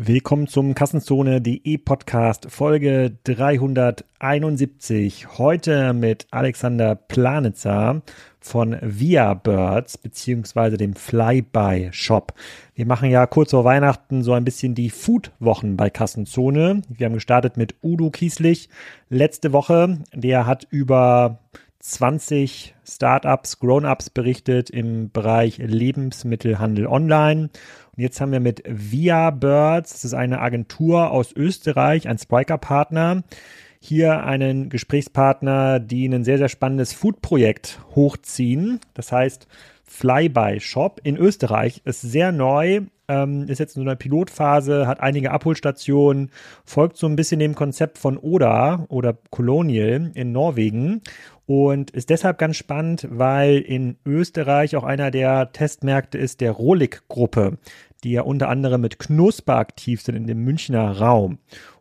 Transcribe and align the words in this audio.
Willkommen 0.00 0.46
zum 0.46 0.76
Kassenzone.de 0.76 1.76
Podcast 1.78 2.46
Folge 2.48 3.18
371. 3.24 5.38
Heute 5.38 5.92
mit 5.92 6.28
Alexander 6.30 6.94
Planitzer 6.94 8.02
von 8.38 8.76
Via 8.80 9.34
Birds 9.34 9.98
beziehungsweise 9.98 10.76
dem 10.76 10.94
Flyby 10.94 11.88
Shop. 11.90 12.32
Wir 12.76 12.86
machen 12.86 13.10
ja 13.10 13.26
kurz 13.26 13.50
vor 13.50 13.64
Weihnachten 13.64 14.22
so 14.22 14.34
ein 14.34 14.44
bisschen 14.44 14.76
die 14.76 14.90
Food-Wochen 14.90 15.76
bei 15.76 15.90
Kassenzone. 15.90 16.82
Wir 16.88 17.06
haben 17.06 17.14
gestartet 17.14 17.56
mit 17.56 17.74
Udo 17.82 18.10
Kieslich 18.10 18.68
letzte 19.08 19.52
Woche. 19.52 19.98
Der 20.14 20.46
hat 20.46 20.68
über 20.70 21.40
20 21.88 22.74
Startups, 22.84 23.60
Grown-ups 23.60 24.10
berichtet 24.10 24.68
im 24.68 25.10
Bereich 25.10 25.56
Lebensmittelhandel 25.56 26.86
online. 26.86 27.48
Und 27.96 28.02
jetzt 28.02 28.20
haben 28.20 28.30
wir 28.30 28.40
mit 28.40 28.62
Via 28.66 29.30
Birds, 29.30 29.92
das 29.92 30.04
ist 30.04 30.14
eine 30.14 30.40
Agentur 30.40 31.10
aus 31.10 31.32
Österreich, 31.32 32.06
ein 32.06 32.18
Spriker-Partner, 32.18 33.22
hier 33.80 34.22
einen 34.24 34.68
Gesprächspartner, 34.68 35.80
die 35.80 36.06
ein 36.06 36.24
sehr, 36.24 36.36
sehr 36.36 36.50
spannendes 36.50 36.92
Food-Projekt 36.92 37.80
hochziehen. 37.94 38.80
Das 38.92 39.10
heißt, 39.10 39.46
Flyby 39.84 40.60
Shop 40.60 41.00
in 41.02 41.16
Österreich 41.16 41.80
ist 41.86 42.02
sehr 42.02 42.32
neu, 42.32 42.82
ähm, 43.08 43.46
ist 43.48 43.60
jetzt 43.60 43.76
in 43.76 43.82
so 43.82 43.88
einer 43.88 43.96
Pilotphase, 43.96 44.86
hat 44.86 45.00
einige 45.00 45.30
Abholstationen, 45.30 46.30
folgt 46.66 46.98
so 46.98 47.06
ein 47.06 47.16
bisschen 47.16 47.40
dem 47.40 47.54
Konzept 47.54 47.96
von 47.96 48.18
Oda 48.18 48.84
oder 48.90 49.16
Colonial 49.30 50.10
in 50.14 50.32
Norwegen 50.32 51.00
und 51.48 51.92
ist 51.92 52.10
deshalb 52.10 52.36
ganz 52.36 52.58
spannend, 52.58 53.08
weil 53.10 53.60
in 53.60 53.96
Österreich 54.04 54.76
auch 54.76 54.84
einer 54.84 55.10
der 55.10 55.50
Testmärkte 55.50 56.18
ist 56.18 56.42
der 56.42 56.52
Rolik-Gruppe, 56.52 57.56
die 58.04 58.10
ja 58.10 58.20
unter 58.20 58.50
anderem 58.50 58.82
mit 58.82 58.98
Knusper 58.98 59.56
aktiv 59.56 60.02
sind 60.02 60.14
in 60.14 60.26
dem 60.26 60.44
Münchner 60.44 60.98
Raum. 60.98 61.38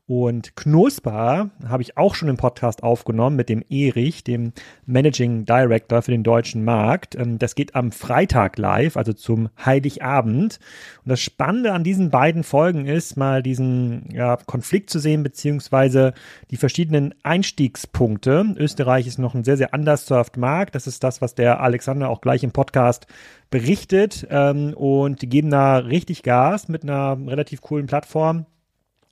Und 0.10 0.56
Knusper 0.56 1.50
habe 1.68 1.84
ich 1.84 1.98
auch 1.98 2.16
schon 2.16 2.30
im 2.30 2.38
Podcast 2.38 2.82
aufgenommen 2.82 3.36
mit 3.36 3.50
dem 3.50 3.62
Erich, 3.68 4.24
dem 4.24 4.54
Managing 4.86 5.44
Director 5.44 6.02
für 6.02 6.12
den 6.12 6.24
deutschen 6.24 6.64
Markt. 6.64 7.16
Ähm, 7.16 7.40
das 7.40 7.56
geht 7.56 7.76
am 7.76 7.92
Freitag 7.92 8.58
live, 8.58 8.96
also 8.96 9.12
zum 9.12 9.50
Heiligabend. 9.66 10.60
Und 11.04 11.10
das 11.10 11.20
Spannende 11.20 11.74
an 11.74 11.84
diesen 11.84 12.10
beiden 12.10 12.44
Folgen 12.44 12.86
ist, 12.86 13.18
mal 13.18 13.44
diesen 13.44 14.10
ja, 14.14 14.38
Konflikt 14.38 14.90
zu 14.90 15.00
sehen, 15.00 15.24
beziehungsweise 15.24 16.14
die 16.52 16.58
verschiedenen 16.58 17.14
Einstiegspunkte. 17.24 18.56
Österreich 18.56 19.08
ist 19.08 19.20
noch 19.20 19.36
ein 19.36 19.44
sehr, 19.44 19.58
sehr 19.58 19.74
underserved 19.74 20.38
Markt. 20.38 20.76
Das 20.76 20.88
ist 20.88 21.04
das, 21.04 21.22
was 21.22 21.36
der 21.36 21.60
Alexander 21.60 22.10
auch 22.10 22.22
gleich 22.22 22.46
im 22.46 22.52
Podcast 22.52 23.08
berichtet. 23.50 24.26
Ähm, 24.30 24.74
und 24.74 25.22
die 25.22 25.28
geben 25.28 25.50
da 25.50 25.80
richtig 25.80 26.24
Gas 26.24 26.70
mit 26.70 26.84
einer 26.84 27.18
relativ 27.28 27.60
coolen 27.60 27.88
Plattform 27.88 28.46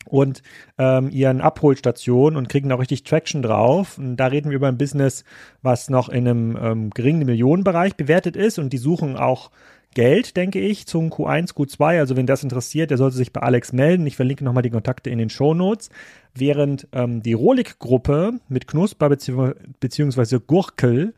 und 0.06 0.42
ähm, 0.78 1.10
ihren 1.10 1.42
Abholstationen 1.42 2.38
und 2.38 2.50
kriegen 2.50 2.72
auch 2.72 2.80
richtig 2.80 3.04
Traction 3.04 3.42
drauf. 3.42 3.98
Und 3.98 4.18
da 4.18 4.28
reden 4.28 4.50
wir 4.50 4.58
über 4.58 4.68
ein 4.68 4.78
Business, 4.78 5.24
was 5.62 5.90
noch 5.90 6.10
in 6.10 6.28
einem 6.28 6.58
ähm, 6.62 6.90
geringen 6.92 7.26
Millionenbereich 7.26 7.96
bewertet 7.96 8.36
ist 8.36 8.60
und 8.60 8.74
die 8.74 8.78
suchen 8.78 9.18
auch 9.18 9.52
Geld, 9.96 10.36
denke 10.36 10.60
ich, 10.60 10.86
zum 10.86 11.10
Q1, 11.10 11.54
Q2. 11.54 12.00
Also 12.00 12.18
wenn 12.18 12.28
das 12.28 12.44
interessiert, 12.44 12.92
der 12.92 12.98
sollte 12.98 13.16
sich 13.16 13.32
bei 13.32 13.42
Alex 13.42 13.72
melden. 13.72 14.06
Ich 14.06 14.18
verlinke 14.18 14.44
nochmal 14.44 14.62
die 14.62 14.70
Kontakte 14.70 15.10
in 15.10 15.18
den 15.18 15.30
Show 15.30 15.54
Notes. 15.54 15.90
Während 16.34 16.86
ähm, 16.92 17.24
die 17.24 17.32
Rolik-Gruppe 17.32 18.34
mit 18.50 18.68
Knusper 18.68 19.08
beziehungsweise 19.10 20.42
Gurkel 20.42 21.14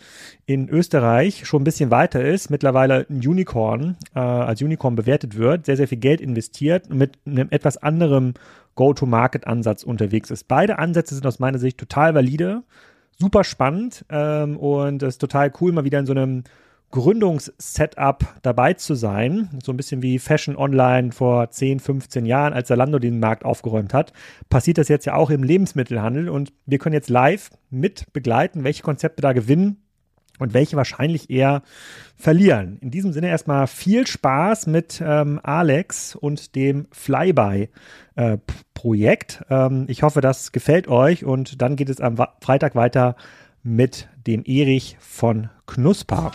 in 0.45 0.69
Österreich 0.69 1.47
schon 1.47 1.63
ein 1.63 1.65
bisschen 1.65 1.89
weiter 1.89 2.23
ist, 2.23 2.51
mittlerweile 2.51 3.07
ein 3.09 3.27
Unicorn, 3.27 3.97
äh, 4.13 4.19
als 4.19 4.61
Unicorn 4.61 4.95
bewertet 4.95 5.35
wird, 5.35 5.65
sehr, 5.65 5.75
sehr 5.75 5.87
viel 5.87 5.97
Geld 5.97 6.21
investiert 6.21 6.93
mit 6.93 7.17
einem 7.25 7.47
etwas 7.49 7.77
anderem 7.77 8.35
Go-to-Market-Ansatz 8.77 9.83
unterwegs 9.83 10.31
ist. 10.31 10.47
Beide 10.47 10.79
Ansätze 10.79 11.15
sind 11.15 11.27
aus 11.27 11.39
meiner 11.39 11.59
Sicht 11.59 11.77
total 11.77 12.15
valide, 12.15 12.63
super 13.19 13.43
spannend 13.43 14.05
ähm, 14.09 14.55
und 14.55 15.03
es 15.03 15.15
ist 15.15 15.17
total 15.17 15.51
cool, 15.59 15.73
mal 15.73 15.83
wieder 15.83 15.99
in 15.99 16.05
so 16.05 16.13
einem 16.13 16.43
Gründungssetup 16.91 18.23
dabei 18.43 18.73
zu 18.73 18.95
sein. 18.95 19.49
So 19.61 19.73
ein 19.73 19.77
bisschen 19.77 20.01
wie 20.01 20.19
Fashion 20.19 20.55
Online 20.55 21.11
vor 21.11 21.51
10, 21.51 21.81
15 21.81 22.25
Jahren, 22.25 22.53
als 22.53 22.69
Zalando 22.69 22.97
den 22.97 23.19
Markt 23.19 23.43
aufgeräumt 23.43 23.93
hat. 23.93 24.13
Passiert 24.49 24.77
das 24.77 24.87
jetzt 24.87 25.05
ja 25.05 25.15
auch 25.15 25.29
im 25.29 25.43
Lebensmittelhandel 25.43 26.29
und 26.29 26.53
wir 26.65 26.77
können 26.77 26.93
jetzt 26.93 27.09
live 27.09 27.49
mit 27.69 28.13
begleiten, 28.13 28.63
welche 28.63 28.83
Konzepte 28.83 29.21
da 29.21 29.33
gewinnen 29.33 29.83
und 30.39 30.53
welche 30.53 30.77
wahrscheinlich 30.77 31.29
eher 31.29 31.61
verlieren. 32.15 32.77
In 32.81 32.91
diesem 32.91 33.11
Sinne 33.13 33.29
erstmal 33.29 33.67
viel 33.67 34.07
Spaß 34.07 34.67
mit 34.67 35.01
ähm, 35.05 35.39
Alex 35.43 36.15
und 36.15 36.55
dem 36.55 36.87
Flyby-Projekt. 36.91 39.43
Äh, 39.49 39.53
ähm, 39.53 39.85
ich 39.87 40.03
hoffe, 40.03 40.21
das 40.21 40.51
gefällt 40.51 40.87
euch 40.87 41.25
und 41.25 41.61
dann 41.61 41.75
geht 41.75 41.89
es 41.89 42.01
am 42.01 42.17
Freitag 42.41 42.75
weiter 42.75 43.15
mit 43.63 44.07
dem 44.25 44.43
Erich 44.45 44.97
von 44.99 45.49
Knusper. 45.65 46.31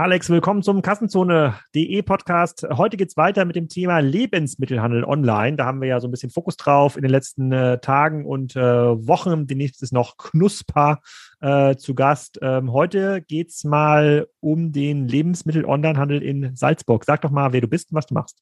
Alex, 0.00 0.30
willkommen 0.30 0.62
zum 0.62 0.80
Kassenzone.de 0.80 2.00
Podcast. 2.00 2.66
Heute 2.72 2.96
geht's 2.96 3.18
weiter 3.18 3.44
mit 3.44 3.54
dem 3.54 3.68
Thema 3.68 3.98
Lebensmittelhandel 3.98 5.04
online. 5.04 5.58
Da 5.58 5.66
haben 5.66 5.82
wir 5.82 5.88
ja 5.88 6.00
so 6.00 6.08
ein 6.08 6.10
bisschen 6.10 6.30
Fokus 6.30 6.56
drauf 6.56 6.96
in 6.96 7.02
den 7.02 7.10
letzten 7.10 7.52
äh, 7.52 7.78
Tagen 7.80 8.24
und 8.24 8.56
äh, 8.56 8.62
Wochen. 8.62 9.46
Demnächst 9.46 9.82
ist 9.82 9.92
noch 9.92 10.16
Knusper 10.16 11.00
äh, 11.42 11.76
zu 11.76 11.94
Gast. 11.94 12.38
Ähm, 12.40 12.72
heute 12.72 13.20
geht's 13.20 13.62
mal 13.64 14.26
um 14.40 14.72
den 14.72 15.06
Lebensmittel-Onlinehandel 15.06 16.22
in 16.22 16.56
Salzburg. 16.56 17.04
Sag 17.04 17.20
doch 17.20 17.30
mal, 17.30 17.52
wer 17.52 17.60
du 17.60 17.68
bist 17.68 17.92
und 17.92 17.96
was 17.96 18.06
du 18.06 18.14
machst. 18.14 18.38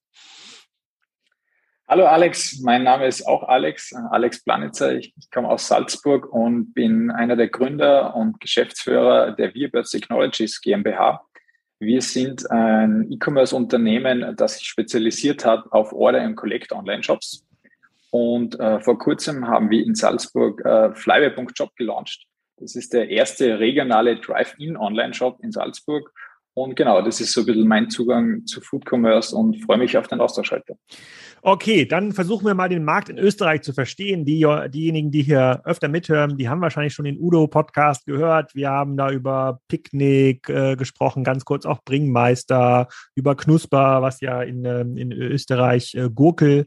Hallo 1.91 2.05
Alex, 2.05 2.61
mein 2.61 2.83
Name 2.83 3.07
ist 3.07 3.27
auch 3.27 3.43
Alex, 3.45 3.95
Alex 4.11 4.45
Planitzer. 4.45 4.95
Ich, 4.95 5.15
ich 5.17 5.31
komme 5.31 5.49
aus 5.49 5.67
Salzburg 5.69 6.31
und 6.31 6.75
bin 6.75 7.11
einer 7.11 7.35
der 7.35 7.49
Gründer 7.49 8.15
und 8.15 8.39
Geschäftsführer 8.41 9.33
der 9.33 9.55
Virbirds 9.55 9.91
Technologies 9.91 10.61
GmbH. 10.61 11.25
Wir 11.81 12.03
sind 12.03 12.51
ein 12.51 13.07
E-Commerce-Unternehmen, 13.11 14.35
das 14.37 14.59
sich 14.59 14.67
spezialisiert 14.67 15.45
hat 15.45 15.71
auf 15.71 15.93
Order- 15.93 16.25
und 16.25 16.35
Collect-Online-Shops. 16.35 17.45
Und 18.11 18.59
äh, 18.59 18.81
vor 18.81 18.99
kurzem 18.99 19.47
haben 19.47 19.71
wir 19.71 19.85
in 19.85 19.95
Salzburg 19.95 20.65
äh, 20.65 20.93
Flyway.shop 20.95 21.77
gelauncht. 21.77 22.25
Das 22.57 22.75
ist 22.75 22.93
der 22.93 23.11
erste 23.11 23.61
regionale 23.61 24.19
Drive-In-Online-Shop 24.19 25.39
in 25.43 25.53
Salzburg. 25.53 26.13
Und 26.55 26.75
genau, 26.75 27.01
das 27.03 27.21
ist 27.21 27.33
so 27.33 27.43
ein 27.43 27.47
bisschen 27.47 27.69
mein 27.69 27.91
Zugang 27.91 28.45
zu 28.47 28.61
Food 28.61 28.85
Commerce 28.91 29.37
und 29.37 29.63
freue 29.63 29.79
mich 29.79 29.97
auf 29.97 30.09
den 30.09 30.21
Austausch 30.21 30.51
heute. 30.51 30.77
Okay, 31.43 31.87
dann 31.87 32.13
versuchen 32.13 32.47
wir 32.47 32.55
mal 32.55 32.69
den 32.69 32.85
Markt 32.85 33.09
in 33.09 33.19
Österreich 33.19 33.63
zu 33.63 33.73
verstehen. 33.73 34.25
Die, 34.25 34.45
diejenigen, 34.69 35.11
die 35.11 35.23
hier 35.23 35.63
öfter 35.65 35.89
mithören, 35.89 36.37
die 36.37 36.49
haben 36.49 36.61
wahrscheinlich 36.61 36.95
schon 36.95 37.05
den 37.05 37.19
Udo-Podcast 37.19 38.07
gehört. 38.07 38.55
Wir 38.57 38.71
haben 38.71 38.97
da 38.97 39.11
über 39.11 39.61
Picknick 39.69 40.49
äh, 40.49 40.75
gesprochen, 40.75 41.23
ganz 41.23 41.45
kurz 41.45 41.65
auch 41.65 41.85
Bringmeister, 41.85 42.89
über 43.15 43.37
Knusper, 43.37 44.03
was 44.03 44.21
ja 44.21 44.43
in, 44.43 44.65
ähm, 44.65 44.97
in 44.97 45.13
Österreich 45.13 45.95
äh, 45.95 46.11
Gurkel 46.11 46.67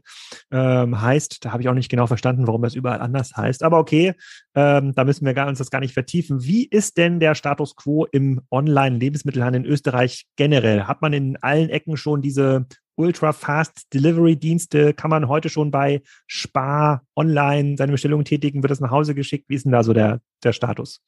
ähm, 0.50 1.00
heißt. 1.00 1.44
Da 1.44 1.52
habe 1.52 1.62
ich 1.62 1.68
auch 1.68 1.74
nicht 1.74 1.90
genau 1.90 2.06
verstanden, 2.06 2.46
warum 2.46 2.62
das 2.62 2.74
überall 2.74 3.00
anders 3.00 3.36
heißt. 3.36 3.62
Aber 3.62 3.78
okay, 3.78 4.14
ähm, 4.54 4.94
da 4.94 5.04
müssen 5.04 5.26
wir 5.26 5.46
uns 5.46 5.58
das 5.58 5.70
gar 5.70 5.80
nicht 5.80 5.94
vertiefen. 5.94 6.44
Wie 6.44 6.66
ist 6.66 6.96
denn 6.96 7.20
der 7.20 7.34
Status 7.34 7.76
quo 7.76 8.06
im 8.10 8.40
Online-Lebensmittelhandel 8.50 9.64
in 9.64 9.70
Österreich 9.70 10.26
generell? 10.36 10.84
Hat 10.84 11.02
man 11.02 11.12
in 11.12 11.36
allen 11.42 11.68
Ecken 11.68 11.96
schon 11.96 12.22
diese 12.22 12.66
Ultra-Fast-Delivery-Dienste 12.96 14.94
kann 14.94 15.10
man 15.10 15.28
heute 15.28 15.48
schon 15.48 15.70
bei 15.70 16.02
Spar 16.26 17.04
online 17.16 17.76
seine 17.76 17.92
Bestellung 17.92 18.24
tätigen, 18.24 18.62
wird 18.62 18.70
das 18.70 18.80
nach 18.80 18.90
Hause 18.90 19.14
geschickt. 19.14 19.48
Wie 19.48 19.54
ist 19.54 19.64
denn 19.64 19.72
da 19.72 19.82
so 19.82 19.92
der, 19.92 20.20
der 20.42 20.52
Status? 20.52 21.00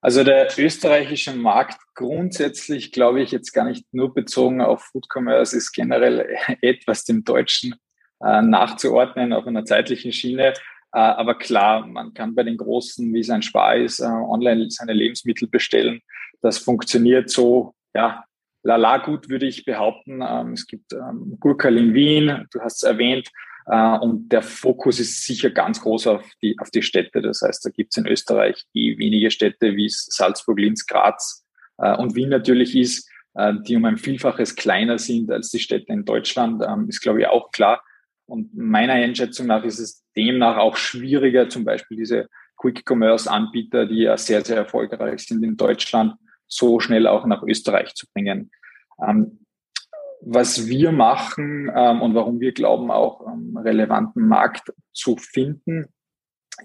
Also 0.00 0.22
der 0.22 0.48
österreichische 0.56 1.34
Markt 1.34 1.80
grundsätzlich, 1.94 2.92
glaube 2.92 3.22
ich, 3.22 3.32
jetzt 3.32 3.52
gar 3.52 3.64
nicht 3.64 3.86
nur 3.92 4.14
bezogen 4.14 4.60
auf 4.60 4.84
Food 4.84 5.06
Commerce, 5.12 5.56
ist 5.56 5.72
generell 5.72 6.36
etwas 6.60 7.04
dem 7.04 7.24
Deutschen 7.24 7.74
äh, 8.22 8.40
nachzuordnen 8.42 9.32
auf 9.32 9.46
einer 9.46 9.64
zeitlichen 9.64 10.12
Schiene. 10.12 10.54
Äh, 10.92 10.98
aber 10.98 11.36
klar, 11.36 11.86
man 11.86 12.14
kann 12.14 12.34
bei 12.34 12.42
den 12.42 12.56
Großen, 12.56 13.12
wie 13.12 13.20
es 13.20 13.30
ein 13.30 13.42
Spar 13.42 13.76
ist, 13.76 14.00
äh, 14.00 14.04
online 14.04 14.70
seine 14.70 14.92
Lebensmittel 14.92 15.48
bestellen. 15.48 16.00
Das 16.40 16.58
funktioniert 16.58 17.28
so, 17.28 17.74
ja, 17.94 18.24
lala 18.66 18.98
gut, 18.98 19.28
würde 19.28 19.46
ich 19.46 19.64
behaupten. 19.64 20.20
Ähm, 20.22 20.52
es 20.52 20.66
gibt 20.66 20.92
ähm, 20.92 21.36
Gurkal 21.38 21.76
in 21.78 21.94
Wien, 21.94 22.46
du 22.50 22.60
hast 22.60 22.78
es 22.78 22.82
erwähnt, 22.82 23.30
äh, 23.66 23.98
und 23.98 24.28
der 24.30 24.42
Fokus 24.42 24.98
ist 24.98 25.24
sicher 25.24 25.50
ganz 25.50 25.80
groß 25.80 26.08
auf 26.08 26.28
die, 26.42 26.56
auf 26.58 26.70
die 26.70 26.82
Städte. 26.82 27.22
Das 27.22 27.42
heißt, 27.42 27.64
da 27.64 27.70
gibt 27.70 27.92
es 27.92 27.96
in 27.96 28.06
Österreich 28.06 28.64
die 28.74 28.98
wenige 28.98 29.30
Städte, 29.30 29.76
wie 29.76 29.86
es 29.86 30.06
Salzburg, 30.10 30.58
Linz, 30.58 30.86
Graz 30.86 31.46
äh, 31.78 31.96
und 31.96 32.16
Wien 32.16 32.28
natürlich 32.28 32.76
ist, 32.76 33.08
äh, 33.34 33.54
die 33.66 33.76
um 33.76 33.84
ein 33.84 33.98
Vielfaches 33.98 34.56
kleiner 34.56 34.98
sind 34.98 35.30
als 35.30 35.50
die 35.50 35.60
Städte 35.60 35.92
in 35.92 36.04
Deutschland, 36.04 36.62
ähm, 36.66 36.88
ist, 36.88 37.00
glaube 37.00 37.20
ich, 37.20 37.26
auch 37.28 37.52
klar. 37.52 37.82
Und 38.26 38.56
meiner 38.56 38.94
Einschätzung 38.94 39.46
nach 39.46 39.62
ist 39.62 39.78
es 39.78 40.04
demnach 40.16 40.56
auch 40.56 40.76
schwieriger, 40.76 41.48
zum 41.48 41.64
Beispiel 41.64 41.98
diese 41.98 42.28
Quick-Commerce-Anbieter, 42.56 43.86
die 43.86 44.02
ja 44.02 44.16
sehr, 44.16 44.44
sehr 44.44 44.56
erfolgreich 44.56 45.20
sind 45.20 45.44
in 45.44 45.56
Deutschland, 45.56 46.14
so 46.48 46.80
schnell 46.80 47.06
auch 47.06 47.26
nach 47.26 47.42
Österreich 47.42 47.94
zu 47.94 48.06
bringen. 48.12 48.50
Ähm, 49.06 49.40
was 50.20 50.66
wir 50.66 50.92
machen 50.92 51.70
ähm, 51.74 52.02
und 52.02 52.14
warum 52.14 52.40
wir 52.40 52.52
glauben, 52.52 52.90
auch 52.90 53.26
ähm, 53.26 53.56
relevanten 53.56 54.26
Markt 54.26 54.72
zu 54.92 55.16
finden, 55.16 55.86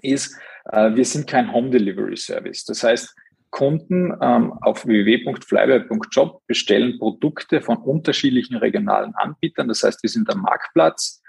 ist, 0.00 0.36
äh, 0.70 0.94
wir 0.94 1.04
sind 1.04 1.26
kein 1.26 1.52
Home 1.52 1.70
Delivery 1.70 2.16
Service. 2.16 2.64
Das 2.64 2.82
heißt, 2.82 3.14
Kunden 3.50 4.16
ähm, 4.20 4.52
auf 4.62 4.86
www.flyby.job 4.86 6.42
bestellen 6.46 6.98
Produkte 6.98 7.60
von 7.60 7.76
unterschiedlichen 7.76 8.56
regionalen 8.56 9.14
Anbietern. 9.14 9.68
Das 9.68 9.82
heißt, 9.82 10.02
wir 10.02 10.10
sind 10.10 10.30
am 10.30 10.40
Marktplatz 10.40 11.22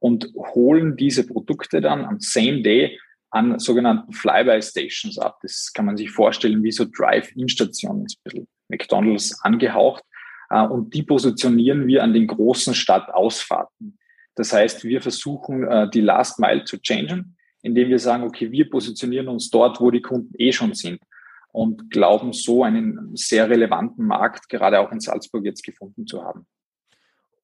und 0.00 0.32
holen 0.34 0.96
diese 0.96 1.26
Produkte 1.26 1.80
dann 1.80 2.04
am 2.04 2.18
same 2.18 2.62
day 2.62 2.98
an 3.30 3.58
sogenannten 3.58 4.12
Flyby 4.12 4.60
Stations 4.62 5.18
ab. 5.18 5.38
Das 5.42 5.72
kann 5.72 5.86
man 5.86 5.96
sich 5.96 6.10
vorstellen 6.10 6.62
wie 6.62 6.72
so 6.72 6.84
Drive-In-Stationen, 6.84 8.02
ein 8.02 8.06
bisschen 8.24 8.48
McDonalds 8.68 9.40
angehaucht. 9.42 10.02
Äh, 10.50 10.66
und 10.66 10.94
die 10.94 11.02
positionieren 11.02 11.86
wir 11.86 12.02
an 12.02 12.12
den 12.12 12.26
großen 12.26 12.74
Stadtausfahrten. 12.74 13.98
Das 14.34 14.52
heißt, 14.52 14.84
wir 14.84 15.02
versuchen, 15.02 15.64
äh, 15.64 15.90
die 15.90 16.00
Last 16.00 16.38
Mile 16.38 16.64
zu 16.64 16.78
changen, 16.78 17.36
indem 17.62 17.88
wir 17.88 17.98
sagen, 17.98 18.22
okay, 18.22 18.50
wir 18.50 18.70
positionieren 18.70 19.28
uns 19.28 19.50
dort, 19.50 19.80
wo 19.80 19.90
die 19.90 20.02
Kunden 20.02 20.32
eh 20.38 20.52
schon 20.52 20.74
sind 20.74 21.00
und 21.52 21.90
glauben 21.90 22.32
so 22.32 22.62
einen 22.62 23.16
sehr 23.16 23.50
relevanten 23.50 24.06
Markt, 24.06 24.48
gerade 24.48 24.78
auch 24.80 24.92
in 24.92 25.00
Salzburg 25.00 25.44
jetzt 25.44 25.64
gefunden 25.64 26.06
zu 26.06 26.22
haben. 26.22 26.46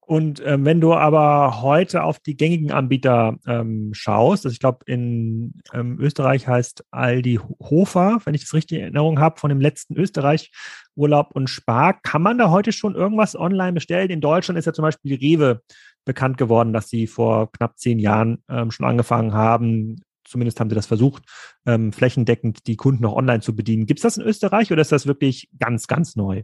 Und 0.06 0.40
äh, 0.40 0.62
wenn 0.62 0.80
du 0.80 0.92
aber 0.94 1.62
heute 1.62 2.02
auf 2.02 2.18
die 2.18 2.36
gängigen 2.36 2.72
Anbieter 2.72 3.36
ähm, 3.46 3.90
schaust, 3.94 4.44
also 4.44 4.52
ich 4.52 4.60
glaube, 4.60 4.80
in 4.86 5.54
ähm, 5.72 5.98
Österreich 5.98 6.46
heißt 6.46 6.84
Aldi 6.90 7.40
Hofer, 7.60 8.20
wenn 8.24 8.34
ich 8.34 8.42
das 8.42 8.52
richtig 8.52 8.78
in 8.78 8.84
Erinnerung 8.84 9.18
habe, 9.18 9.40
von 9.40 9.48
dem 9.48 9.60
letzten 9.60 9.96
Österreich-Urlaub 9.96 11.30
und 11.32 11.48
Spar, 11.48 12.00
kann 12.02 12.20
man 12.20 12.36
da 12.36 12.50
heute 12.50 12.72
schon 12.72 12.94
irgendwas 12.94 13.34
online 13.34 13.72
bestellen? 13.72 14.10
In 14.10 14.20
Deutschland 14.20 14.58
ist 14.58 14.66
ja 14.66 14.74
zum 14.74 14.82
Beispiel 14.82 15.16
Rewe 15.16 15.62
bekannt 16.04 16.36
geworden, 16.36 16.74
dass 16.74 16.90
sie 16.90 17.06
vor 17.06 17.50
knapp 17.52 17.78
zehn 17.78 17.98
Jahren 17.98 18.42
ähm, 18.48 18.70
schon 18.70 18.86
angefangen 18.86 19.32
haben, 19.32 20.02
zumindest 20.24 20.60
haben 20.60 20.68
sie 20.68 20.76
das 20.76 20.86
versucht, 20.86 21.22
ähm, 21.66 21.92
flächendeckend 21.92 22.66
die 22.66 22.76
Kunden 22.76 23.02
noch 23.02 23.14
online 23.14 23.40
zu 23.40 23.56
bedienen. 23.56 23.86
Gibt 23.86 24.00
es 24.00 24.02
das 24.02 24.18
in 24.18 24.24
Österreich 24.24 24.70
oder 24.70 24.82
ist 24.82 24.92
das 24.92 25.06
wirklich 25.06 25.48
ganz, 25.58 25.86
ganz 25.86 26.14
neu? 26.14 26.42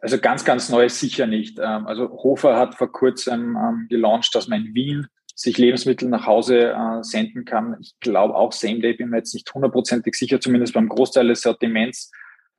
Also 0.00 0.18
ganz, 0.18 0.44
ganz 0.44 0.68
neu 0.68 0.86
ist 0.86 1.00
sicher 1.00 1.26
nicht. 1.26 1.58
Ähm, 1.58 1.86
also 1.86 2.10
Hofer 2.10 2.56
hat 2.56 2.74
vor 2.74 2.90
kurzem 2.92 3.56
ähm, 3.56 3.86
gelauncht, 3.88 4.34
dass 4.34 4.48
man 4.48 4.66
in 4.66 4.74
Wien 4.74 5.06
sich 5.34 5.58
Lebensmittel 5.58 6.08
nach 6.08 6.26
Hause 6.26 6.70
äh, 6.70 7.02
senden 7.02 7.44
kann. 7.44 7.76
Ich 7.80 7.94
glaube 8.00 8.34
auch 8.34 8.52
Same 8.52 8.80
Day 8.80 8.94
bin 8.94 9.10
mir 9.10 9.18
jetzt 9.18 9.34
nicht 9.34 9.52
hundertprozentig 9.52 10.14
sicher, 10.14 10.40
zumindest 10.40 10.74
beim 10.74 10.88
Großteil 10.88 11.28
des 11.28 11.40
Sortiments. 11.40 12.10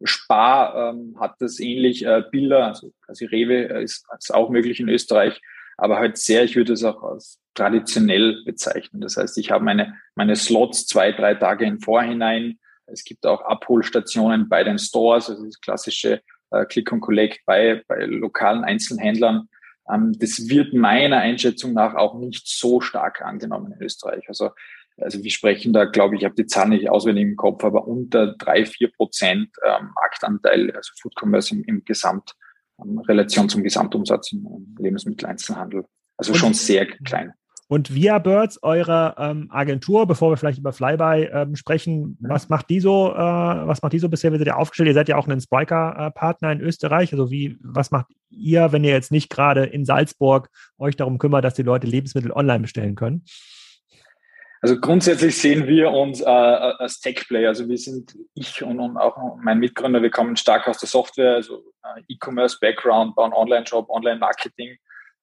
Spar 0.04 0.94
ähm, 0.94 1.16
hat 1.20 1.36
das 1.40 1.60
ähnlich, 1.60 2.06
äh, 2.06 2.24
Bilder, 2.30 2.68
also, 2.68 2.92
Rewe 3.08 3.70
äh, 3.70 3.84
ist, 3.84 4.06
ist 4.18 4.34
auch 4.34 4.50
möglich 4.50 4.82
in 4.82 4.90
Österreich, 4.90 5.40
aber 5.78 5.98
halt 5.98 6.18
sehr, 6.18 6.44
ich 6.44 6.58
würde 6.58 6.74
es 6.74 6.84
auch 6.84 7.02
als 7.02 7.40
traditionell 7.54 8.44
bezeichnen. 8.44 9.02
Das 9.02 9.16
heißt, 9.16 9.38
ich 9.38 9.52
habe 9.52 9.64
meine, 9.64 9.96
meine 10.16 10.36
Slots 10.36 10.86
zwei, 10.86 11.14
drei 11.14 11.36
Tage 11.36 11.66
im 11.66 11.80
Vorhinein. 11.80 12.60
Es 12.88 13.06
gibt 13.06 13.26
auch 13.26 13.42
Abholstationen 13.42 14.50
bei 14.50 14.64
den 14.64 14.78
Stores, 14.78 15.30
also 15.30 15.46
das 15.46 15.60
klassische 15.62 16.22
äh, 16.62 16.66
Click 16.66 16.92
and 16.92 17.02
Collect 17.02 17.40
bei, 17.46 17.84
bei 17.88 18.06
lokalen 18.06 18.64
Einzelhändlern. 18.64 19.50
Ähm, 19.92 20.14
das 20.20 20.50
wird 20.50 20.74
meiner 20.74 21.18
Einschätzung 21.18 21.74
nach 21.74 21.96
auch 21.96 22.18
nicht 22.20 22.48
so 22.48 22.82
stark 22.82 23.22
angenommen 23.22 23.74
in 23.74 23.84
Österreich. 23.84 24.28
Also, 24.28 24.52
also 24.98 25.22
wir 25.24 25.32
sprechen 25.32 25.74
da, 25.74 25.86
glaube 25.86 26.16
ich, 26.16 26.22
ich 26.22 26.26
habe 26.26 26.36
die 26.36 26.46
Zahl 26.46 26.70
nicht 26.70 26.90
auswendig 26.90 27.24
im 27.24 27.36
Kopf, 27.36 27.64
aber 27.64 27.88
unter 27.88 28.36
drei, 28.38 28.66
vier 28.66 28.92
Prozent 28.92 29.50
ähm, 29.66 29.92
Marktanteil, 29.96 30.72
also 30.72 30.92
Food 31.02 31.14
Commerce 31.22 31.54
im, 31.54 31.64
im 31.66 31.84
Gesamt, 31.84 32.34
ähm, 32.82 33.00
Relation 33.00 33.50
zum 33.50 33.64
Gesamtumsatz 33.64 34.32
im 34.32 34.76
Lebensmitteleinzelhandel. 34.80 35.86
Also 36.18 36.34
schon 36.34 36.54
sehr 36.54 36.86
klein. 36.86 37.34
Und 37.68 37.94
Via 37.94 38.20
Birds, 38.20 38.62
eure 38.62 39.16
ähm, 39.18 39.50
Agentur, 39.52 40.06
bevor 40.06 40.32
wir 40.32 40.38
vielleicht 40.38 40.60
über 40.60 40.72
Flyby 40.72 41.30
ähm, 41.34 41.56
sprechen, 41.56 42.18
ja. 42.22 42.30
was 42.30 42.48
macht 42.48 42.70
die 42.70 42.80
so, 42.80 43.12
äh, 43.12 43.18
was 43.18 43.82
macht 43.82 43.94
die 43.94 44.00
so 44.00 44.08
bisher? 44.08 44.32
Wie 44.32 44.38
seid 44.38 44.48
ihr 44.48 44.58
aufgestellt? 44.58 44.88
Ihr 44.88 44.94
seid 44.94 45.10
ja 45.10 45.18
auch 45.18 45.28
ein 45.28 45.42
Spriker-Partner 45.42 46.52
in 46.52 46.62
Österreich. 46.62 47.12
Also 47.12 47.32
wie, 47.32 47.58
was 47.62 47.90
macht 47.90 48.06
ihr, 48.30 48.72
wenn 48.72 48.84
ihr 48.84 48.92
jetzt 48.92 49.12
nicht 49.12 49.32
gerade 49.32 49.66
in 49.66 49.84
Salzburg 49.84 50.50
euch 50.78 50.96
darum 50.96 51.18
kümmert, 51.18 51.44
dass 51.44 51.56
die 51.56 51.64
Leute 51.64 51.88
Lebensmittel 51.88 52.32
online 52.32 52.60
bestellen 52.60 52.94
können? 52.94 53.26
Also 54.62 54.80
grundsätzlich 54.80 55.36
sehen 55.38 55.68
wir 55.68 55.90
uns 55.92 56.22
äh, 56.22 56.26
als 56.26 57.00
Tech-Player. 57.00 57.50
Also 57.50 57.68
wir 57.68 57.78
sind, 57.80 58.16
ich 58.36 58.64
und, 58.64 58.80
und, 58.80 58.98
auch 58.98 59.38
mein 59.42 59.58
Mitgründer, 59.58 60.04
wir 60.04 60.12
kommen 60.12 60.38
stark 60.38 60.68
aus 60.68 60.78
der 60.78 60.90
Software, 60.90 61.36
also 61.36 61.64
äh, 61.84 62.02
E-Commerce-Background, 62.10 63.16
bauen 63.16 63.34
Online-Shop, 63.34 63.90
Online-Marketing 63.90 64.78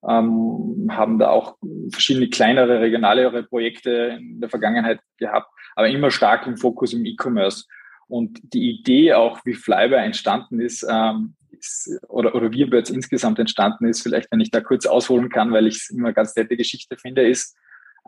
ähm, 0.08 0.88
haben 0.90 1.18
da 1.18 1.30
auch 1.30 1.56
verschiedene 1.90 2.28
kleinere, 2.28 2.80
regionalere 2.80 3.42
Projekte 3.44 4.18
in 4.18 4.40
der 4.40 4.48
Vergangenheit 4.48 5.00
gehabt, 5.18 5.50
aber 5.76 5.88
immer 5.88 6.10
stark 6.10 6.46
im 6.46 6.56
Fokus 6.56 6.92
im 6.92 7.04
E-Commerce. 7.04 7.64
Und 8.08 8.40
die 8.42 8.70
Idee 8.70 9.14
auch, 9.14 9.40
wie 9.44 9.54
Flyby 9.54 9.94
entstanden 9.94 10.60
ist, 10.60 10.86
ähm, 10.88 11.34
ist 11.50 11.98
oder, 12.08 12.34
oder 12.34 12.52
wie 12.52 12.64
jetzt 12.64 12.90
insgesamt 12.90 13.38
entstanden 13.38 13.86
ist, 13.86 14.02
vielleicht 14.02 14.30
wenn 14.32 14.40
ich 14.40 14.50
da 14.50 14.60
kurz 14.60 14.86
ausholen 14.86 15.28
kann, 15.28 15.52
weil 15.52 15.66
ich 15.66 15.76
es 15.76 15.90
immer 15.90 16.12
ganz 16.12 16.34
nette 16.34 16.56
Geschichte 16.56 16.96
finde, 16.96 17.26
ist, 17.26 17.56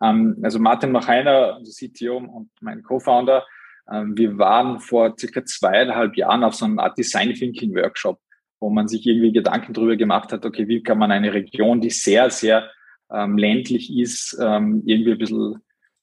ähm, 0.03 0.39
also 0.43 0.59
Martin 0.59 0.93
Machainer, 0.93 1.57
unser 1.57 1.73
CTO 1.73 2.17
und 2.17 2.51
mein 2.61 2.83
Co-Founder, 2.83 3.45
ähm, 3.91 4.17
wir 4.17 4.39
waren 4.39 4.81
vor 4.81 5.15
circa 5.19 5.45
zweieinhalb 5.45 6.17
Jahren 6.17 6.43
auf 6.43 6.55
so 6.55 6.65
einem 6.65 6.79
Art 6.79 6.99
Design 6.99 7.35
Thinking 7.35 7.75
Workshop 7.75 8.19
wo 8.61 8.71
man 8.71 8.89
sich 8.89 9.07
irgendwie 9.07 9.33
Gedanken 9.33 9.73
darüber 9.73 9.97
gemacht 9.97 10.33
hat, 10.33 10.45
okay, 10.45 10.69
wie 10.69 10.83
kann 10.83 10.99
man 10.99 11.11
eine 11.11 11.33
Region, 11.33 11.81
die 11.81 11.91
sehr, 11.91 12.31
sehr 12.31 12.71
ähm, 13.13 13.37
ländlich 13.37 13.95
ist, 13.95 14.39
ähm, 14.41 14.83
irgendwie 14.87 15.13
ein 15.13 15.19
bisschen 15.19 15.57